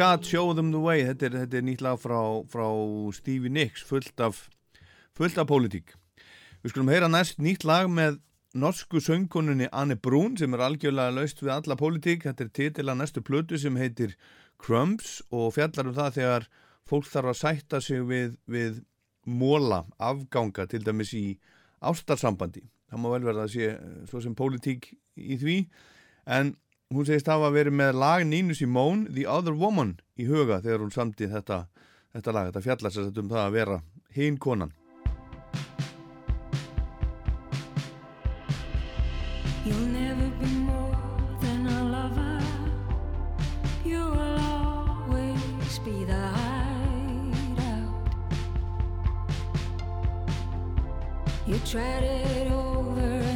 God 0.00 0.24
show 0.24 0.54
them 0.54 0.70
the 0.72 0.80
way. 0.80 1.02
Þetta 1.04 1.26
er, 1.26 1.34
þetta 1.42 1.56
er 1.58 1.64
nýtt 1.66 1.82
lag 1.84 1.98
frá, 2.00 2.20
frá 2.48 2.64
Stevie 3.12 3.52
Nicks 3.52 3.82
fullt 3.84 4.22
af, 4.24 4.46
fullt 5.12 5.36
af 5.36 5.48
pólitík. 5.50 5.92
Við 6.62 6.72
skulum 6.72 6.88
heyra 6.88 7.10
næst 7.12 7.36
nýtt 7.36 7.66
lag 7.68 7.90
með 7.92 8.16
norsku 8.56 9.02
söngkonunni 9.04 9.68
Anne 9.76 9.98
Brún 10.00 10.38
sem 10.40 10.56
er 10.56 10.64
algjörlega 10.64 11.12
laust 11.18 11.42
við 11.44 11.52
alla 11.52 11.76
pólitík. 11.76 12.24
Þetta 12.24 12.46
er 12.46 12.52
titila 12.56 12.94
næstu 12.96 13.20
plötu 13.20 13.60
sem 13.60 13.76
heitir 13.76 14.16
Crumbs 14.56 15.18
og 15.28 15.52
fjallar 15.58 15.92
um 15.92 15.98
það 15.98 16.16
þegar 16.16 16.48
fólk 16.88 17.12
þarf 17.12 17.34
að 17.34 17.38
sætta 17.42 17.82
sig 17.84 18.00
við, 18.08 18.32
við 18.48 18.80
móla, 19.28 19.82
afganga 20.00 20.64
til 20.64 20.80
dæmis 20.86 21.12
í 21.12 21.26
ástarsambandi. 21.84 22.64
Það 22.88 23.04
má 23.04 23.10
vel 23.18 23.22
verða 23.28 23.44
að 23.44 23.52
sé 23.58 23.68
eh, 23.74 24.00
svo 24.08 24.24
sem 24.24 24.32
pólitík 24.32 24.94
í 25.20 25.36
því. 25.44 25.60
En 26.24 26.56
hún 26.90 27.06
segist 27.06 27.28
hafa 27.30 27.52
verið 27.54 27.76
með 27.78 27.98
lag 28.02 28.24
Nínu 28.26 28.54
Simón 28.58 29.04
The 29.14 29.22
Other 29.30 29.54
Woman 29.54 29.92
í 30.18 30.26
huga 30.26 30.58
þegar 30.64 30.82
hún 30.82 30.90
samti 30.90 31.28
þetta, 31.30 31.62
þetta 32.16 32.34
lag, 32.34 32.50
þetta 32.50 32.62
fjallar 32.64 32.94
sér 32.94 33.22
um 33.22 33.30
það 33.30 33.44
að 33.44 33.56
vera 33.60 33.80
hinn 34.16 34.38
konan. 34.42 34.74
You 51.50 51.58
tried 51.66 52.04
it 52.04 52.52
over, 52.52 53.29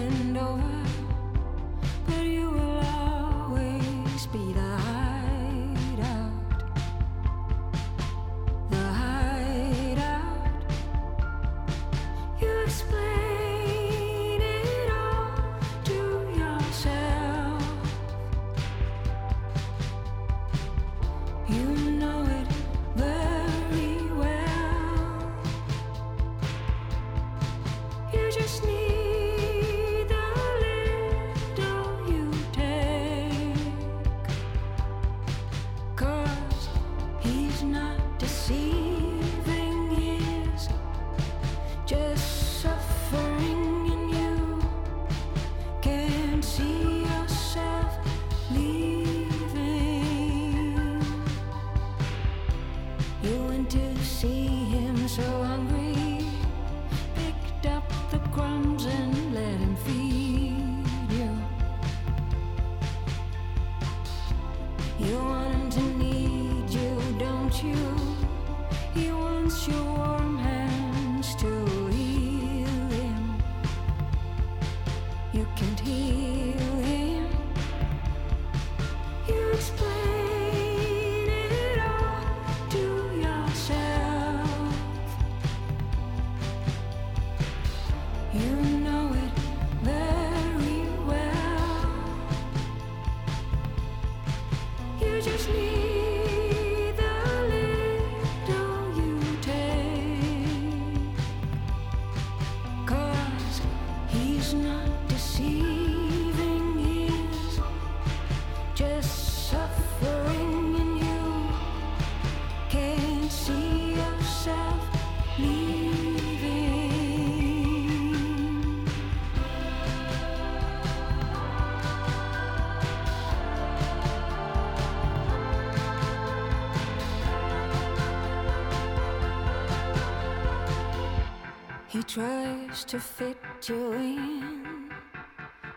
tries 132.15 132.85
to 132.85 133.01
fit 133.01 133.36
you 133.66 133.93
in 133.93 134.89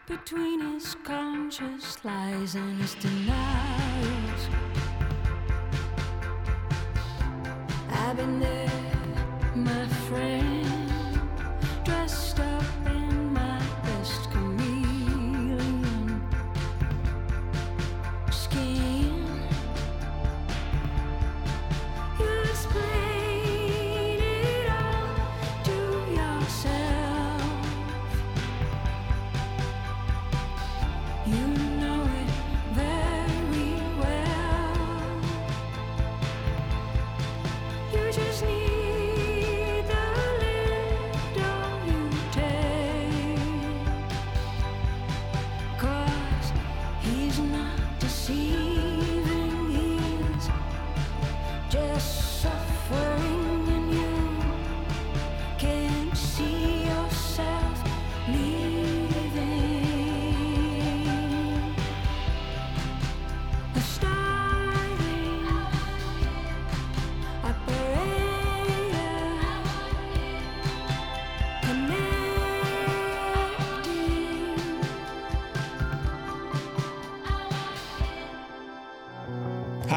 between 0.07 0.73
his 0.73 0.93
conscious 1.03 2.05
lies 2.05 2.53
and 2.53 2.80
his 2.80 2.93
denials. 2.93 4.86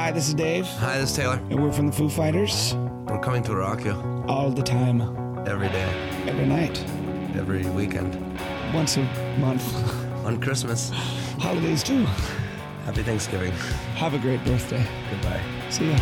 Hi, 0.00 0.10
this 0.10 0.28
is 0.28 0.34
Dave. 0.34 0.66
Hi, 0.80 0.98
this 0.98 1.10
is 1.10 1.16
Taylor. 1.16 1.38
And 1.50 1.62
we're 1.62 1.72
from 1.72 1.88
the 1.88 1.92
Foo 1.92 2.08
Fighters. 2.08 2.74
We're 3.04 3.20
coming 3.20 3.42
to 3.42 3.54
rock 3.54 3.84
you. 3.84 3.92
All 4.28 4.50
the 4.50 4.62
time. 4.62 5.02
Every 5.46 5.68
day. 5.68 5.92
Every 6.26 6.46
night. 6.46 6.82
Every 7.36 7.66
weekend. 7.66 8.16
Once 8.72 8.96
a 8.96 9.02
month. 9.38 9.62
On 10.24 10.40
Christmas. 10.40 10.88
Holidays 11.38 11.82
too. 11.82 12.06
Happy 12.86 13.02
Thanksgiving. 13.02 13.52
Have 14.00 14.14
a 14.14 14.18
great 14.18 14.42
birthday. 14.42 14.82
Goodbye. 15.10 15.42
See 15.68 15.90
ya. 15.90 15.98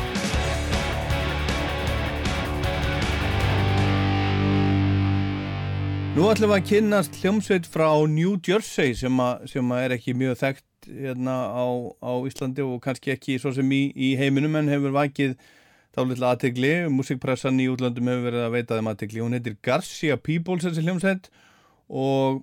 Nú 6.15 6.31
ætlum 6.31 6.55
við 6.55 6.61
að 6.61 6.71
kynast 6.71 7.19
hljómsveit 7.19 7.67
frá 7.67 7.91
New 8.07 8.39
Jersey 8.39 8.95
sem, 8.95 9.19
a, 9.19 9.41
sem 9.51 9.75
a 9.75 9.83
er 9.83 9.99
ekki 9.99 10.15
mjög 10.15 10.39
þekkt 10.39 10.68
hérna 10.89 11.37
á, 11.53 11.67
á 12.01 12.13
Íslandi 12.29 12.65
og 12.65 12.81
kannski 12.85 13.13
ekki 13.15 13.39
svo 13.41 13.53
sem 13.57 13.69
í, 13.73 13.89
í 13.93 14.15
heiminum 14.19 14.57
en 14.59 14.71
hefur 14.73 14.95
vakið 14.97 15.37
þá 15.95 16.03
litla 16.09 16.33
aðtegli. 16.35 16.73
Musikpressan 16.93 17.61
í 17.63 17.69
útlandum 17.73 18.11
hefur 18.11 18.29
verið 18.29 18.45
að 18.47 18.55
veita 18.57 18.79
þeim 18.79 18.91
aðtegli. 18.93 19.25
Hún 19.25 19.37
heitir 19.37 19.57
Garcia 19.65 20.19
Peoples 20.21 20.67
þessi 20.67 20.85
hljómsveit 20.87 21.31
og 21.89 22.43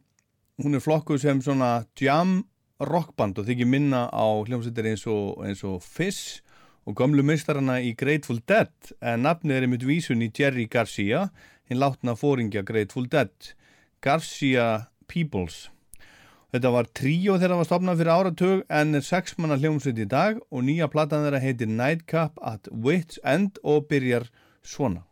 hún 0.64 0.78
er 0.78 0.84
flokkuð 0.84 1.22
sem 1.26 1.42
svona 1.44 1.72
jam 2.00 2.44
rockband 2.84 3.40
og 3.40 3.48
þykir 3.48 3.70
minna 3.70 4.06
á 4.12 4.26
hljómsveitir 4.48 4.90
eins 4.92 5.06
og, 5.08 5.40
eins 5.46 5.64
og 5.68 5.84
Fiss 5.84 6.42
og 6.86 6.98
gamlu 7.00 7.24
mistarana 7.26 7.80
í 7.82 7.94
Grateful 7.98 8.42
Dead 8.48 8.96
en 9.02 9.24
nafnið 9.26 9.58
er 9.58 9.68
einmitt 9.68 9.86
vísun 9.88 10.24
í 10.26 10.32
Jerry 10.36 10.68
Garcia 10.72 11.30
hinn 11.70 11.82
látna 11.82 12.18
fóringja 12.20 12.66
Grateful 12.66 13.08
Dead. 13.10 13.32
Garcia 14.02 14.92
Peoples. 15.08 15.75
Þetta 16.56 16.70
var 16.72 16.88
tríó 16.96 17.34
þegar 17.36 17.52
það 17.52 17.58
var 17.60 17.68
stopnað 17.68 17.98
fyrir 18.00 18.10
áratug 18.14 18.60
en 18.78 18.96
er 18.96 19.02
sex 19.04 19.34
manna 19.36 19.58
hljómsveit 19.60 19.98
í 20.00 20.06
dag 20.08 20.38
og 20.48 20.62
nýja 20.64 20.88
platan 20.94 21.26
þeirra 21.26 21.42
heitir 21.44 21.68
Nightcap 21.68 22.40
at 22.40 22.70
Wits 22.72 23.20
End 23.28 23.60
og 23.60 23.90
byrjar 23.90 24.30
svona. 24.64 25.04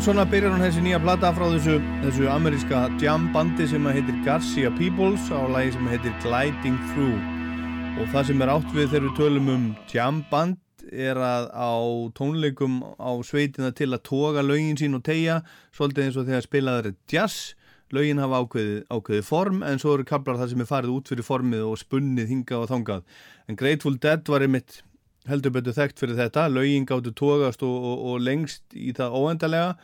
Svona 0.00 0.24
byrjar 0.24 0.54
hún 0.54 0.62
þessi 0.64 0.80
nýja 0.80 0.98
plata 1.02 1.28
frá 1.36 1.44
þessu, 1.52 1.74
þessu 2.00 2.28
ameríska 2.32 2.86
jam 3.02 3.26
bandi 3.34 3.66
sem 3.68 3.84
heitir 3.92 4.16
Garcia 4.24 4.70
Peoples 4.78 5.28
á 5.28 5.44
lagi 5.44 5.74
sem 5.74 5.88
heitir 5.92 6.14
Gliding 6.22 6.78
Through 6.92 8.00
Og 8.00 8.08
það 8.08 8.30
sem 8.30 8.40
er 8.40 8.52
átt 8.54 8.70
við 8.72 8.86
þegar 8.94 9.04
við 9.04 9.16
tölum 9.18 9.50
um 9.52 9.64
jamband 9.92 10.84
er 10.88 11.20
að 11.20 11.50
á 11.52 11.72
tónleikum 12.16 12.80
á 12.96 13.12
sveitina 13.26 13.74
til 13.76 13.90
að 13.92 14.04
toga 14.08 14.44
lögin 14.46 14.78
sín 14.80 14.96
og 14.96 15.04
tegja, 15.04 15.42
svolítið 15.76 16.06
eins 16.06 16.16
og 16.16 16.28
þegar 16.30 16.46
spilaður 16.46 16.88
er 16.90 16.96
jazz, 17.12 17.54
lögin 17.92 18.22
hafa 18.24 18.40
ákveðið, 18.40 18.78
ákveðið 18.88 19.26
form 19.28 19.60
en 19.68 19.82
svo 19.82 19.98
eru 19.98 20.08
kablar 20.08 20.40
það 20.40 20.54
sem 20.54 20.64
er 20.64 20.70
farið 20.70 20.94
út 20.96 21.12
fyrir 21.12 21.28
formið 21.28 21.66
og 21.66 21.80
spunnið 21.82 22.32
hingað 22.32 22.64
og 22.64 22.72
þangað. 22.72 23.04
En 23.50 23.60
Grateful 23.60 24.00
Dead 24.00 24.32
var 24.32 24.46
einmitt 24.46 24.80
heldur 25.28 25.52
betur 25.52 25.76
þekkt 25.76 26.00
fyrir 26.00 26.18
þetta, 26.18 26.48
lögin 26.48 26.86
gáttu 26.88 27.12
togast 27.16 27.64
og, 27.66 27.74
og, 27.90 28.04
og 28.12 28.22
lengst 28.24 28.64
í 28.72 28.94
það 28.96 29.16
óendalega 29.20 29.74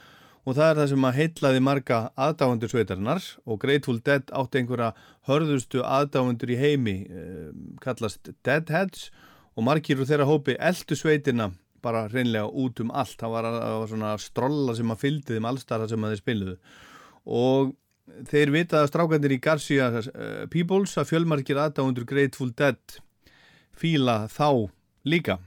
og 0.46 0.54
það 0.54 0.68
er 0.68 0.78
það 0.78 0.90
sem 0.92 1.06
að 1.08 1.16
heitlaði 1.18 1.60
marga 1.66 2.00
aðdáðundur 2.22 2.70
sveitarinnar. 2.70 3.24
Og 3.50 3.58
Grateful 3.62 3.98
Dead 4.06 4.28
átti 4.30 4.60
einhverja 4.60 4.92
hörðustu 5.26 5.82
aðdáðundur 5.82 6.52
í 6.54 6.58
heimi 6.60 6.96
eh, 7.10 7.48
kallast 7.82 8.30
Deadheads. 8.46 9.08
Og 9.58 9.66
margir 9.66 9.98
úr 9.98 10.06
þeirra 10.06 10.28
hópi 10.28 10.54
eldu 10.62 10.98
sveitina 10.98 11.50
bara 11.82 12.04
reynlega 12.12 12.46
út 12.46 12.78
um 12.84 12.92
allt. 12.94 13.16
Það 13.18 13.34
var, 13.34 13.50
það 13.56 13.80
var 13.80 13.90
svona 13.90 14.12
strolla 14.22 14.76
sem 14.78 14.94
að 14.94 15.02
fyldi 15.02 15.34
þeim 15.34 15.50
allstarra 15.50 15.90
sem 15.90 16.06
að 16.06 16.14
þeir 16.14 16.22
spiluðu. 16.22 16.56
Og 17.26 17.74
þeir 18.30 18.54
vitaði 18.54 18.92
strákandir 18.92 19.34
í 19.34 19.42
Garcia 19.42 19.90
uh, 19.98 20.46
Peoples 20.52 20.94
að 21.00 21.10
fjölmargir 21.10 21.58
aðdáðundur 21.58 22.06
Grateful 22.06 22.52
Dead 22.54 23.00
fíla 23.76 24.22
þá 24.30 24.70
líka. 25.06 25.38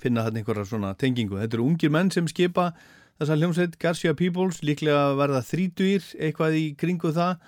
Finna 0.00 0.26
þarna 0.26 0.42
einhverja 0.42 0.68
svona 0.70 0.94
tengingu. 0.98 1.40
Þetta 1.40 1.58
eru 1.58 1.66
ungir 1.66 1.92
menn 1.92 2.12
sem 2.14 2.28
skipa 2.30 2.70
þessa 3.20 3.36
hljómsveit 3.38 3.78
Garcia 3.80 4.16
Peoples 4.16 4.60
líklega 4.66 5.14
verða 5.18 5.42
þrítugir 5.44 6.04
eitthvað 6.20 6.58
í 6.58 6.66
kringu 6.78 7.12
það 7.16 7.38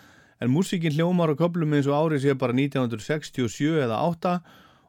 en 0.41 0.53
músikinn 0.55 0.95
hljómar 0.95 1.35
á 1.35 1.39
köplum 1.39 1.75
eins 1.77 1.89
og 1.91 1.99
árið 1.99 2.25
sé 2.25 2.35
bara 2.39 2.57
1967 2.57 3.83
eða 3.83 4.01
8 4.07 4.39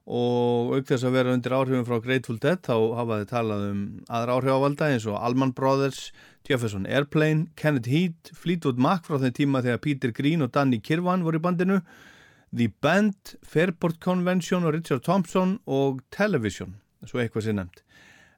og 0.10 0.72
auk 0.74 0.88
þess 0.90 1.06
að 1.06 1.16
vera 1.20 1.34
undir 1.36 1.54
áhrifin 1.54 1.86
frá 1.86 2.00
Grateful 2.02 2.40
Dead 2.42 2.62
þá 2.66 2.74
hafa 2.98 3.20
þið 3.20 3.28
talað 3.30 3.66
um 3.68 3.82
aðra 4.10 4.38
áhrifavalda 4.40 4.88
eins 4.94 5.06
og 5.06 5.20
Allman 5.20 5.52
Brothers, 5.54 6.10
Jefferson 6.48 6.88
Airplane, 6.90 7.50
Kenneth 7.60 7.92
Heat, 7.92 8.32
Fleetwood 8.34 8.82
Mac 8.82 9.06
frá 9.06 9.20
þeim 9.22 9.36
tíma 9.38 9.62
þegar 9.66 9.84
Peter 9.84 10.14
Green 10.16 10.46
og 10.46 10.54
Danny 10.56 10.80
Kirwan 10.82 11.26
voru 11.28 11.38
í 11.38 11.44
bandinu, 11.44 11.82
The 12.56 12.70
Band, 12.82 13.36
Fairport 13.46 14.00
Convention 14.02 14.66
og 14.66 14.74
Richard 14.74 15.04
Thompson 15.06 15.60
og 15.70 16.02
Television, 16.16 16.78
svo 17.06 17.22
eitthvað 17.22 17.46
sé 17.46 17.54
nefnt. 17.56 17.84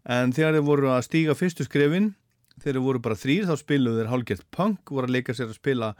En 0.09 0.33
þegar 0.35 0.57
þeir 0.57 0.67
voru 0.67 0.91
að 0.91 1.05
stíga 1.07 1.37
fyrstu 1.37 1.67
skrefin 1.67 2.11
þegar 2.57 2.79
þeir 2.79 2.85
voru 2.87 3.03
bara 3.05 3.19
þrýr 3.21 3.47
þá 3.47 3.55
spiluðu 3.61 4.01
þeir 4.01 4.11
hálgett 4.11 4.45
punk 4.51 4.91
voru 4.91 5.07
að 5.07 5.15
leika 5.17 5.37
sér 5.37 5.51
að 5.51 5.59
spila 5.61 5.93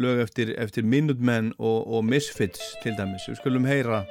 lög 0.00 0.22
eftir, 0.24 0.54
eftir 0.58 0.88
Minutemen 0.88 1.52
og, 1.58 1.84
og 1.86 2.04
Misfits 2.08 2.74
til 2.82 2.96
dæmis. 2.98 3.28
Við 3.28 3.42
skulum 3.42 3.68
heyra 3.68 4.02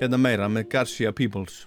hérna 0.00 0.18
meira 0.18 0.50
með 0.50 0.68
Garcia 0.74 1.14
Peoples 1.14 1.62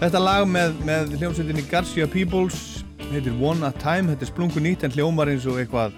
Þetta 0.00 0.20
lag 0.22 0.46
með, 0.48 0.78
með 0.88 1.10
hljómsveitinni 1.20 1.62
Garcia 1.68 2.06
Peoples 2.08 2.54
heitir 3.10 3.34
One 3.36 3.66
at 3.68 3.76
Time, 3.82 4.08
þetta 4.08 4.24
er 4.24 4.30
splungu 4.30 4.62
nýtt 4.64 4.86
en 4.86 4.94
hljómar 4.94 5.28
eins 5.28 5.44
og 5.44 5.58
eitthvað, 5.60 5.92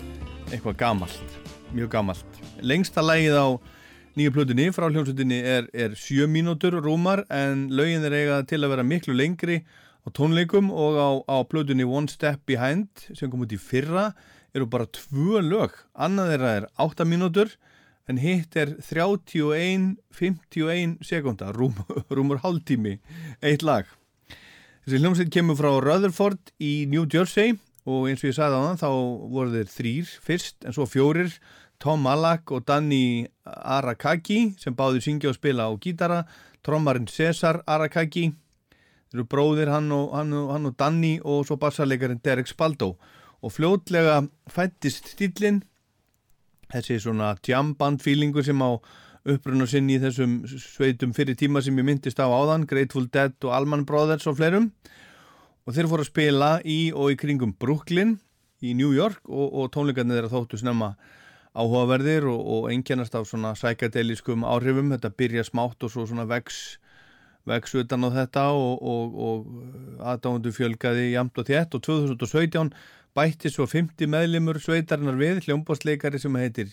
eitthvað 0.48 0.74
gamalt, 0.80 1.36
mjög 1.70 1.92
gamalt. 1.92 2.40
Lengsta 2.66 3.04
lagið 3.04 3.36
á 3.38 3.46
nýju 4.18 4.32
plötunni 4.34 4.66
frá 4.74 4.88
hljómsveitinni 4.88 5.38
er, 5.46 5.68
er 5.70 5.94
sjö 5.94 6.26
mínútur 6.26 6.80
rúmar 6.82 7.22
en 7.30 7.68
lögin 7.70 8.02
er 8.08 8.16
eiga 8.18 8.40
til 8.50 8.58
að 8.58 8.74
vera 8.74 8.88
miklu 8.90 9.14
lengri 9.14 9.60
á 10.02 10.10
tónleikum 10.10 10.74
og 10.74 10.98
á, 10.98 11.10
á 11.22 11.36
plötunni 11.46 11.86
One 11.86 12.10
Step 12.10 12.42
Behind 12.50 13.06
sem 13.14 13.30
kom 13.30 13.46
út 13.46 13.54
í 13.54 13.60
fyrra 13.62 14.08
eru 14.50 14.66
bara 14.66 14.90
tvö 14.90 15.44
lög. 15.46 15.78
Annað 15.94 16.34
þeirra 16.34 16.56
er 16.58 16.68
átta 16.74 17.06
mínútur 17.06 17.54
en 18.10 18.18
hitt 18.18 18.56
er 18.58 18.74
31, 18.82 19.96
51 20.18 20.96
sekunda, 21.06 21.52
rúm, 21.54 21.76
rúmur 22.14 22.42
hálftími, 22.42 22.98
eitt 23.42 23.64
lag. 23.66 23.86
Þessi 24.82 24.98
hljómsveit 24.98 25.30
kemur 25.30 25.58
frá 25.58 25.70
Rutherford 25.78 26.50
í 26.58 26.88
New 26.90 27.06
Jersey 27.06 27.54
og 27.86 28.08
eins 28.10 28.22
og 28.22 28.30
ég 28.30 28.36
sagði 28.36 28.58
á 28.58 28.62
þann 28.66 28.80
þá 28.80 28.88
voru 29.34 29.52
þeir 29.54 29.70
þrýr 29.70 30.14
fyrst 30.26 30.66
en 30.66 30.74
svo 30.74 30.86
fjórir, 30.90 31.30
Tom 31.82 32.02
Malak 32.06 32.50
og 32.54 32.62
Danny 32.66 33.26
Arakaki 33.42 34.52
sem 34.58 34.74
báður 34.78 35.02
syngja 35.02 35.32
og 35.32 35.38
spila 35.38 35.66
á 35.66 35.72
gítara, 35.82 36.20
trommarinn 36.62 37.08
Cesar 37.10 37.58
Arakaki, 37.66 38.28
þeir 39.10 39.18
eru 39.18 39.26
bróðir 39.30 39.70
hann 39.70 39.90
og, 39.94 40.12
hann 40.14 40.34
og, 40.34 40.52
hann 40.54 40.70
og 40.70 40.76
Danny 40.78 41.16
og 41.22 41.42
svo 41.46 41.58
bassarleikarinn 41.62 42.22
Derek 42.22 42.50
Spaldo 42.50 42.94
og 43.42 43.54
fljótlega 43.54 44.20
fættist 44.50 45.10
stílinn 45.14 45.62
þessi 46.72 46.98
svona 47.04 47.34
jamband 47.46 48.02
feelingu 48.02 48.44
sem 48.44 48.60
á 48.64 48.80
upprunn 49.22 49.62
og 49.62 49.70
sinn 49.70 49.90
í 49.92 50.00
þessum 50.02 50.40
sveitum 50.50 51.12
fyrir 51.14 51.38
tíma 51.38 51.62
sem 51.62 51.76
ég 51.78 51.86
myndist 51.86 52.18
á 52.18 52.26
áðan 52.26 52.66
Grateful 52.66 53.06
Dead 53.12 53.36
og 53.46 53.54
Allman 53.54 53.86
Brothers 53.86 54.26
og 54.26 54.38
fleirum. 54.40 54.72
Og 55.62 55.76
þeir 55.76 55.88
fóru 55.90 56.02
að 56.02 56.10
spila 56.10 56.52
í 56.66 56.78
og 56.90 57.12
í 57.14 57.18
kringum 57.20 57.54
Brooklyn 57.54 58.16
í 58.62 58.74
New 58.74 58.90
York 58.94 59.22
og, 59.28 59.46
og 59.46 59.70
tónleikarnir 59.74 60.18
þeirra 60.18 60.32
þóttu 60.32 60.58
snemma 60.58 60.94
áhugaverðir 61.52 62.26
og, 62.32 62.40
og 62.40 62.70
engjannast 62.72 63.14
af 63.14 63.28
svona 63.30 63.52
sækadeliskum 63.58 64.46
áhrifum. 64.48 64.90
Þetta 64.94 65.12
byrja 65.14 65.46
smátt 65.46 65.86
og 65.86 65.92
svo 65.94 66.08
svona 66.08 66.26
vex 66.30 66.78
vex 67.46 67.74
utan 67.74 68.06
á 68.06 68.10
þetta 68.14 68.44
og, 68.54 68.82
og 69.26 70.02
aðdáðundu 70.02 70.52
fjölgaði 70.54 71.12
jamt 71.12 71.38
og 71.38 71.48
þétt. 71.48 71.78
Og 71.78 71.86
2017 71.86 72.72
bætti 73.16 73.50
svo 73.52 73.66
50 73.68 74.08
meðlimur 74.08 74.56
sveitarinnar 74.62 75.18
við 75.20 75.42
hljómbásleikari 75.44 76.20
sem 76.20 76.36
heitir 76.40 76.70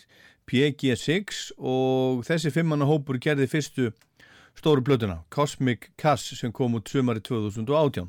PG6 0.48 1.50
og 1.60 2.22
þessi 2.28 2.52
fimmanna 2.56 2.88
hópur 2.88 3.20
gerði 3.22 3.50
fyrstu 3.52 3.90
stóru 4.56 4.84
blötuna 4.86 5.20
Cosmic 5.36 5.90
Cass 6.00 6.32
sem 6.40 6.54
kom 6.56 6.78
út 6.80 6.88
sumari 6.88 7.20
2018 7.26 8.08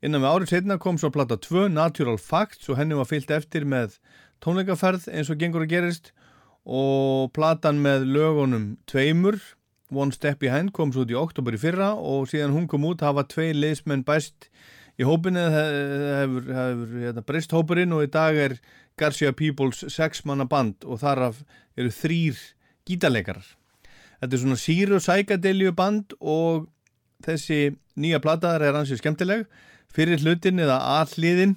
innan 0.00 0.24
við 0.24 0.30
árið 0.30 0.54
setna 0.54 0.78
kom 0.80 0.96
svo 0.98 1.12
platta 1.12 1.36
2 1.36 1.68
Natural 1.74 2.16
Facts 2.16 2.72
og 2.72 2.80
henni 2.80 2.96
var 2.96 3.08
fyllt 3.10 3.30
eftir 3.36 3.68
með 3.68 3.98
tónleikaferð 4.40 5.10
eins 5.12 5.28
og 5.28 5.40
gengur 5.40 5.66
að 5.66 5.74
gerist 5.74 6.12
og 6.64 7.30
platan 7.36 7.80
með 7.84 8.08
lögunum 8.08 8.70
tveimur 8.88 9.36
One 9.90 10.14
Step 10.14 10.40
Behind 10.40 10.72
kom 10.72 10.94
svo 10.94 11.04
út 11.04 11.12
í 11.12 11.18
oktober 11.18 11.56
í 11.56 11.60
fyrra 11.60 11.92
og 11.92 12.28
síðan 12.30 12.54
hún 12.56 12.68
kom 12.70 12.88
út 12.88 13.04
hafa 13.04 13.26
tvei 13.28 13.50
leismenn 13.52 14.06
bæst 14.06 14.48
í 15.00 15.06
hópinu 15.08 15.46
hefur, 15.54 16.50
hefur 16.52 16.96
hérna, 17.00 17.24
breyst 17.24 17.54
hópurinn 17.56 17.94
og 17.96 18.04
í 18.04 18.10
dag 18.12 18.36
er 18.36 18.58
Garcia 19.00 19.32
Peoples 19.32 19.86
sexmanna 19.88 20.44
band 20.48 20.84
og 20.84 21.00
þar 21.00 21.30
eru 21.30 21.92
þrýr 21.94 22.36
gítarleikarar. 22.88 23.46
Þetta 24.20 24.36
er 24.36 24.42
svona 24.42 24.60
síru 24.60 25.00
sækadelju 25.00 25.72
band 25.76 26.14
og 26.20 26.68
þessi 27.24 27.72
nýja 28.00 28.20
plataðar 28.20 28.66
er 28.68 28.78
ansið 28.82 29.00
skemmtileg. 29.00 29.46
Fyrir 29.90 30.20
hlutin 30.20 30.60
eða 30.60 30.76
alliðin 31.00 31.56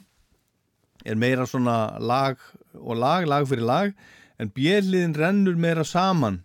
er 1.04 1.20
meira 1.20 1.46
svona 1.50 2.00
lag 2.00 2.40
og 2.80 2.96
lag, 2.98 3.28
lag 3.28 3.46
fyrir 3.50 3.68
lag 3.68 3.94
en 4.40 4.52
bjelliðin 4.56 5.18
rennur 5.20 5.60
meira 5.60 5.84
saman 5.86 6.42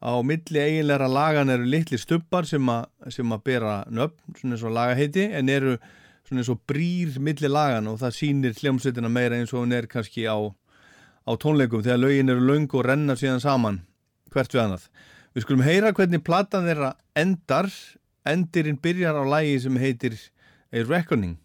á 0.00 0.14
milli 0.22 0.60
eiginleira 0.62 1.08
lagan 1.10 1.50
eru 1.50 1.66
litli 1.66 1.98
stubbar 1.98 2.46
sem 2.46 2.68
að 2.70 3.44
bera 3.44 3.82
nöfn, 3.90 4.36
svona 4.38 4.56
eins 4.56 4.64
og 4.64 4.74
lagaheiti 4.74 5.28
en 5.34 5.50
eru 5.52 5.76
svona 6.28 6.42
eins 6.42 6.50
og 6.52 6.60
brýr 6.68 7.16
milli 7.24 7.48
lagan 7.48 7.88
og 7.88 7.98
það 8.02 8.16
sýnir 8.18 8.56
hljómsveitina 8.58 9.08
meira 9.08 9.38
eins 9.38 9.54
og 9.54 9.62
hún 9.62 9.72
er 9.72 9.88
kannski 9.88 10.26
á, 10.28 10.36
á 10.36 11.32
tónleikum 11.40 11.84
þegar 11.84 12.02
lögin 12.02 12.32
eru 12.32 12.44
löng 12.44 12.68
og 12.76 12.84
renna 12.84 13.16
síðan 13.16 13.40
saman 13.40 13.80
hvert 14.32 14.52
við 14.52 14.64
annað. 14.66 14.88
Við 15.32 15.44
skulum 15.46 15.64
heyra 15.64 15.92
hvernig 15.96 16.24
platan 16.26 16.68
þeirra 16.68 16.92
endar, 17.16 17.70
endirinn 18.28 18.80
byrjar 18.82 19.16
á 19.16 19.24
lægi 19.24 19.60
sem 19.64 19.80
heitir 19.80 20.18
A 20.68 20.84
Reckoning. 20.84 21.38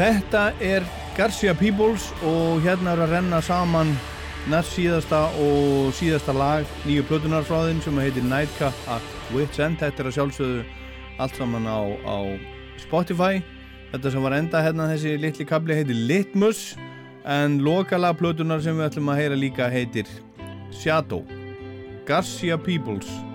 Þetta 0.00 0.54
er 0.64 0.84
Garcia 1.12 1.52
Peoples 1.52 2.06
og 2.24 2.62
hérna 2.64 2.94
er 2.94 3.02
að 3.04 3.10
renna 3.18 3.42
saman 3.44 3.90
næst 4.48 4.72
síðasta 4.72 5.26
og 5.44 5.90
síðasta 5.98 6.32
lag 6.32 6.64
nýju 6.86 7.04
plötunarfráðin 7.10 7.82
sem 7.84 8.00
heitir 8.00 8.24
Nightcap 8.24 8.88
at 8.88 9.12
Wits 9.34 9.60
End. 9.60 9.76
Þetta 9.82 10.00
er 10.00 10.08
að 10.08 10.16
sjálfsögðu 10.16 10.64
allt 11.20 11.36
saman 11.36 11.68
á, 11.68 11.84
á 12.08 12.16
Spotify. 12.80 13.44
Þetta 13.92 14.16
sem 14.16 14.24
var 14.24 14.40
enda 14.40 14.64
hérna 14.64 14.88
þessi 14.88 15.18
litli 15.20 15.44
kabli 15.44 15.76
heitir 15.76 16.00
Litmus 16.08 16.70
en 17.28 17.60
lokala 17.60 18.14
plötunar 18.16 18.64
sem 18.64 18.80
við 18.80 18.88
ætlum 18.88 19.12
að 19.12 19.20
heyra 19.20 19.42
líka 19.44 19.68
heitir 19.68 20.08
Shadow. 20.72 21.26
Garcia 22.08 22.56
Peoples. 22.56 23.29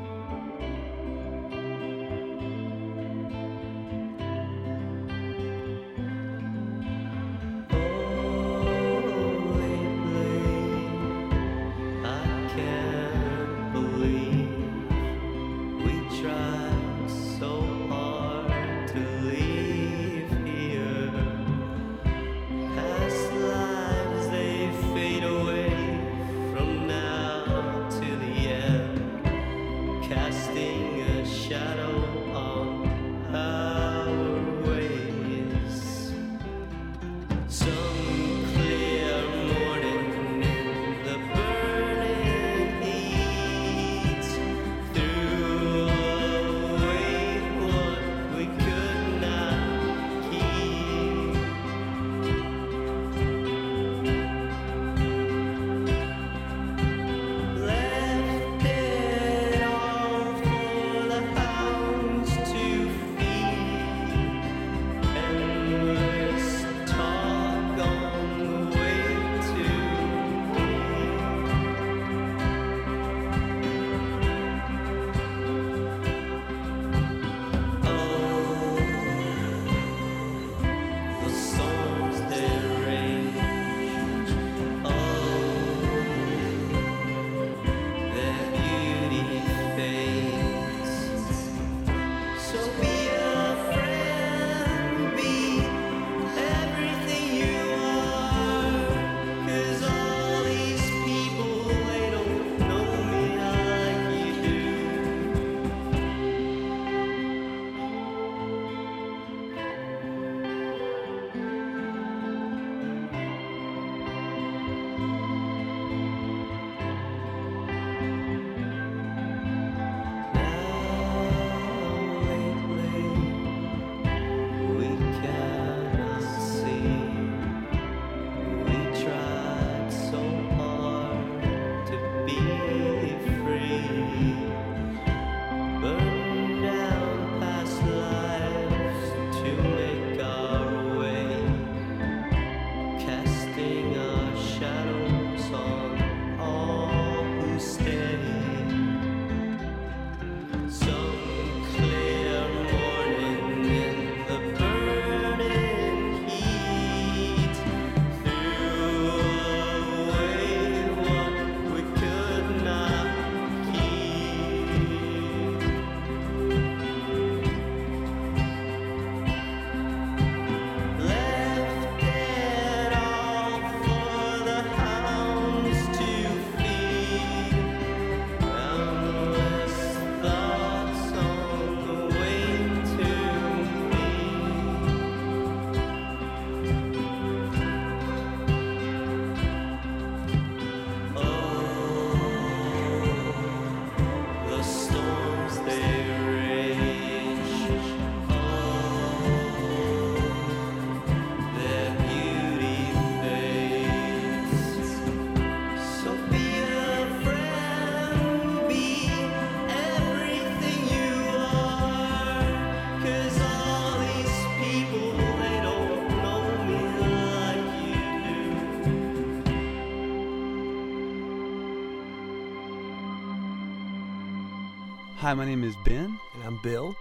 Hi, 225.26 225.34
my 225.34 225.43
name 225.43 225.64
is 225.64 225.76
Ben. 225.84 226.19
And 226.35 226.43
I'm 226.45 226.60
Bill. 226.61 226.95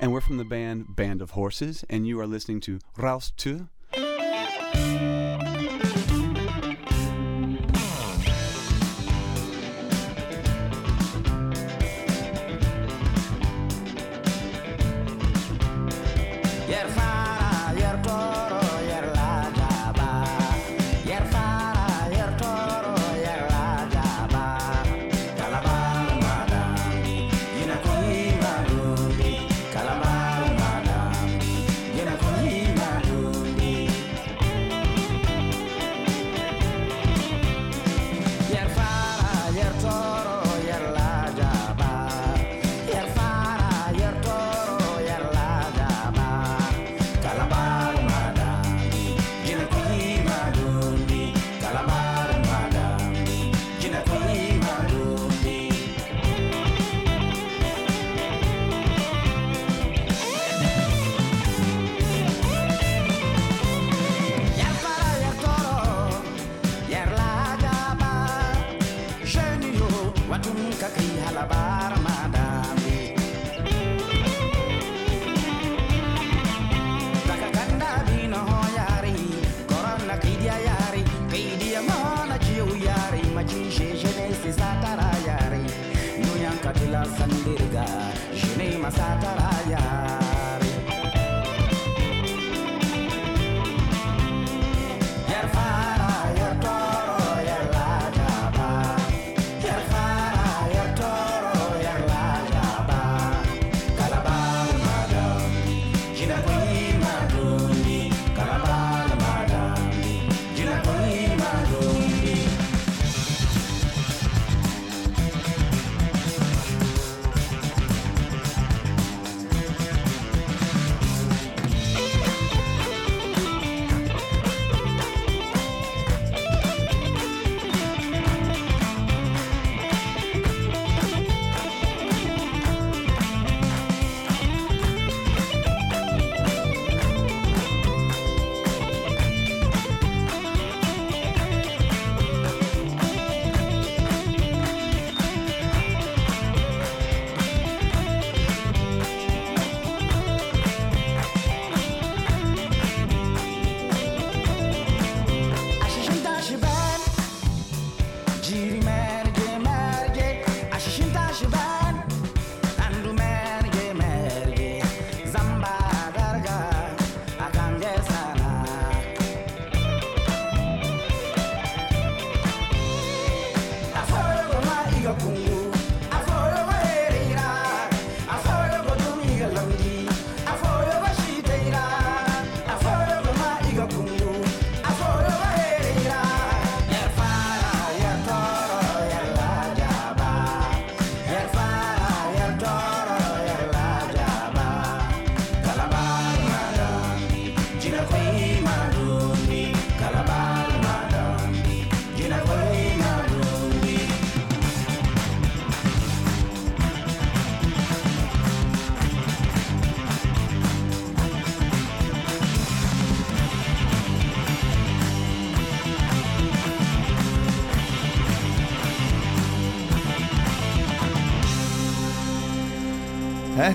And 0.00 0.10
we're 0.10 0.22
from 0.22 0.38
the 0.38 0.46
band 0.46 0.96
Band 0.96 1.20
of 1.20 1.32
Horses, 1.32 1.84
and 1.90 2.06
you 2.06 2.18
are 2.18 2.26
listening 2.26 2.58
to 2.60 2.78
Raus 2.96 3.32
2 3.36 3.68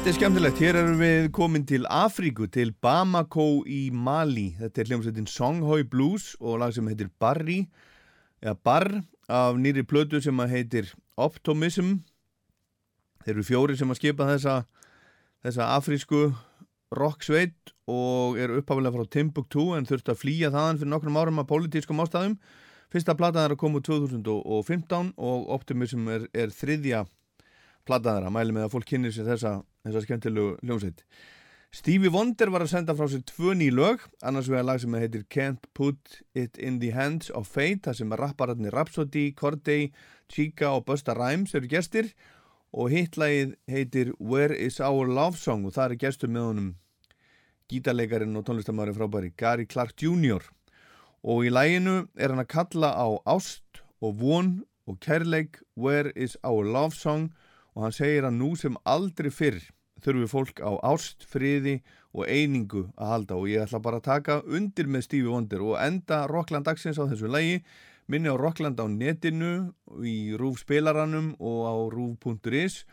Þetta 0.02 0.10
er 0.10 0.16
skemmtilegt, 0.18 0.60
hér 0.64 0.78
erum 0.80 0.96
við 0.98 1.28
komin 1.30 1.66
til 1.70 1.84
Afríku, 1.86 2.48
til 2.50 2.72
Bamako 2.82 3.62
í 3.70 3.92
Mali. 3.94 4.48
Þetta 4.58 4.82
er 4.82 4.90
hljómsveitin 4.90 5.28
Songhoi 5.30 5.84
Blues 5.86 6.32
og 6.42 6.58
lag 6.64 6.74
sem 6.74 6.90
heitir 6.90 7.12
Barri, 7.22 7.60
eða 8.42 8.56
Barr, 8.66 8.90
af 9.30 9.60
nýri 9.62 9.84
plötu 9.86 10.18
sem 10.26 10.42
heitir 10.50 10.90
Optimism. 11.22 12.00
Þeir 13.22 13.36
eru 13.36 13.46
fjóri 13.46 13.78
sem 13.78 13.94
að 13.94 14.02
skipa 14.02 14.26
þessa, 14.32 14.58
þessa 15.46 15.70
afrísku 15.78 16.24
rocksveit 16.98 17.76
og 17.86 18.42
eru 18.42 18.58
upphafilega 18.58 18.98
frá 18.98 19.14
Timbuktu 19.20 19.70
en 19.78 19.86
þurfti 19.86 20.16
að 20.16 20.22
flýja 20.26 20.50
þaðan 20.50 20.82
fyrir 20.82 20.96
nokkrum 20.98 21.22
árum 21.22 21.46
af 21.46 21.52
pólitískum 21.54 22.02
ástæðum. 22.02 22.40
Fyrsta 22.90 23.14
platan 23.14 23.46
er 23.46 23.54
að 23.54 23.62
koma 23.68 23.78
úr 23.78 23.86
2015 23.86 25.14
og 25.14 25.52
Optimism 25.62 26.10
er, 26.10 26.26
er 26.34 26.50
þriðja 26.50 27.06
platan 27.86 28.18
þeirra, 28.18 28.34
mæli 28.34 28.58
með 28.58 28.66
að 28.66 28.80
fólk 28.80 28.90
kynir 28.90 29.14
sér 29.14 29.30
þessa, 29.30 29.60
þessa 29.86 30.04
skemmtilegu 30.06 30.58
hljómsveit. 30.62 31.06
Stevie 31.72 32.12
Wonder 32.12 32.50
var 32.52 32.66
að 32.66 32.74
senda 32.74 32.94
frá 32.98 33.06
sér 33.08 33.22
tvö 33.30 33.54
ný 33.56 33.70
lög, 33.72 34.02
annars 34.28 34.50
vegar 34.52 34.66
lag 34.68 34.82
sem 34.84 34.96
heitir 35.00 35.24
Can't 35.32 35.70
Put 35.72 36.18
It 36.36 36.60
In 36.60 36.82
The 36.82 36.92
Hands 36.92 37.30
of 37.32 37.48
Fate, 37.48 37.86
það 37.86 38.02
sem 38.02 38.12
er 38.12 38.20
rapparatni 38.26 38.74
Rhapsody, 38.74 39.30
Corday, 39.32 39.88
Chica 40.28 40.74
og 40.76 40.84
Busta 40.90 41.16
Rhymes 41.16 41.56
eru 41.56 41.70
gestir 41.72 42.12
og 42.72 42.92
hitlagið 42.92 43.56
heitir 43.72 44.12
Where 44.20 44.56
Is 44.56 44.82
Our 44.84 45.08
Love 45.08 45.40
Song 45.40 45.64
og 45.68 45.76
það 45.76 45.94
er 45.96 46.02
gestur 46.04 46.32
með 46.32 46.48
honum 46.50 46.70
gítarleikarin 47.72 48.36
og 48.36 48.46
tónlistamæri 48.48 48.96
frábæri 48.96 49.32
Gary 49.40 49.68
Clark 49.68 49.96
Jr. 49.96 50.44
Og 51.24 51.46
í 51.48 51.52
læginu 51.54 52.02
er 52.20 52.34
hann 52.34 52.44
að 52.44 52.52
kalla 52.52 52.92
á 53.00 53.08
ást 53.32 53.84
og 54.04 54.20
von 54.20 54.58
og 54.88 55.00
kærleik 55.00 55.62
Where 55.80 56.12
Is 56.16 56.36
Our 56.44 56.68
Love 56.68 56.98
Song 56.98 57.32
og 57.76 57.86
hann 57.86 57.96
segir 57.96 58.28
að 58.28 58.38
nú 58.40 58.56
sem 58.60 58.76
aldrei 58.84 59.32
fyrr 59.34 59.62
þurfi 60.02 60.28
fólk 60.32 60.62
á 60.66 60.72
ást, 60.92 61.26
friði 61.30 61.80
og 62.12 62.26
einingu 62.28 62.88
að 62.98 63.14
halda. 63.14 63.38
Og 63.38 63.52
ég 63.52 63.64
ætla 63.66 63.82
bara 63.84 64.02
að 64.02 64.08
taka 64.10 64.42
undir 64.50 64.90
með 64.90 65.08
Stevie 65.08 65.30
Wonder 65.30 65.64
og 65.64 65.78
enda 65.82 66.26
Rockland 66.32 66.68
dagsins 66.68 67.00
á 67.00 67.06
þessu 67.06 67.30
lægi 67.32 67.62
minni 68.12 68.32
á 68.32 68.36
Rockland 68.36 68.82
á 68.82 68.86
netinu 68.90 69.72
í 70.04 70.34
Rúf 70.40 70.64
spilaranum 70.66 71.36
og 71.40 71.62
á 71.70 71.76
Rúf.is 71.94 72.84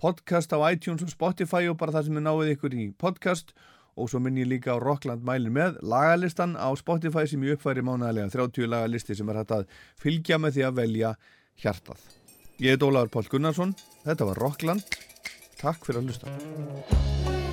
podcast 0.00 0.54
á 0.54 0.58
iTunes 0.70 1.04
og 1.04 1.12
Spotify 1.12 1.68
og 1.68 1.78
bara 1.78 1.94
það 1.98 2.08
sem 2.08 2.18
er 2.20 2.26
náið 2.28 2.54
ykkur 2.54 2.78
í 2.78 2.88
podcast. 2.96 3.54
Og 3.94 4.08
svo 4.10 4.18
minni 4.18 4.42
ég 4.42 4.50
líka 4.50 4.74
á 4.74 4.82
Rockland 4.82 5.22
mælin 5.26 5.54
með 5.54 5.78
lagalistan 5.82 6.56
á 6.58 6.70
Spotify 6.78 7.28
sem 7.30 7.42
ég 7.46 7.58
uppfæri 7.58 7.84
mánaðlega 7.84 8.32
30 8.34 8.70
lagalisti 8.70 9.14
sem 9.14 9.30
er 9.30 9.42
hægt 9.42 9.54
að 9.54 9.70
fylgja 10.02 10.40
með 10.42 10.58
því 10.58 10.68
að 10.70 10.78
velja 10.82 11.16
hjartað 11.62 12.23
Ég 12.62 12.70
heit 12.70 12.84
Ólaður 12.86 13.10
Pál 13.10 13.26
Gunnarsson, 13.32 13.72
þetta 14.04 14.28
var 14.28 14.38
Rockland, 14.38 14.98
takk 15.58 15.82
fyrir 15.82 16.04
að 16.04 16.12
hlusta. 16.12 17.43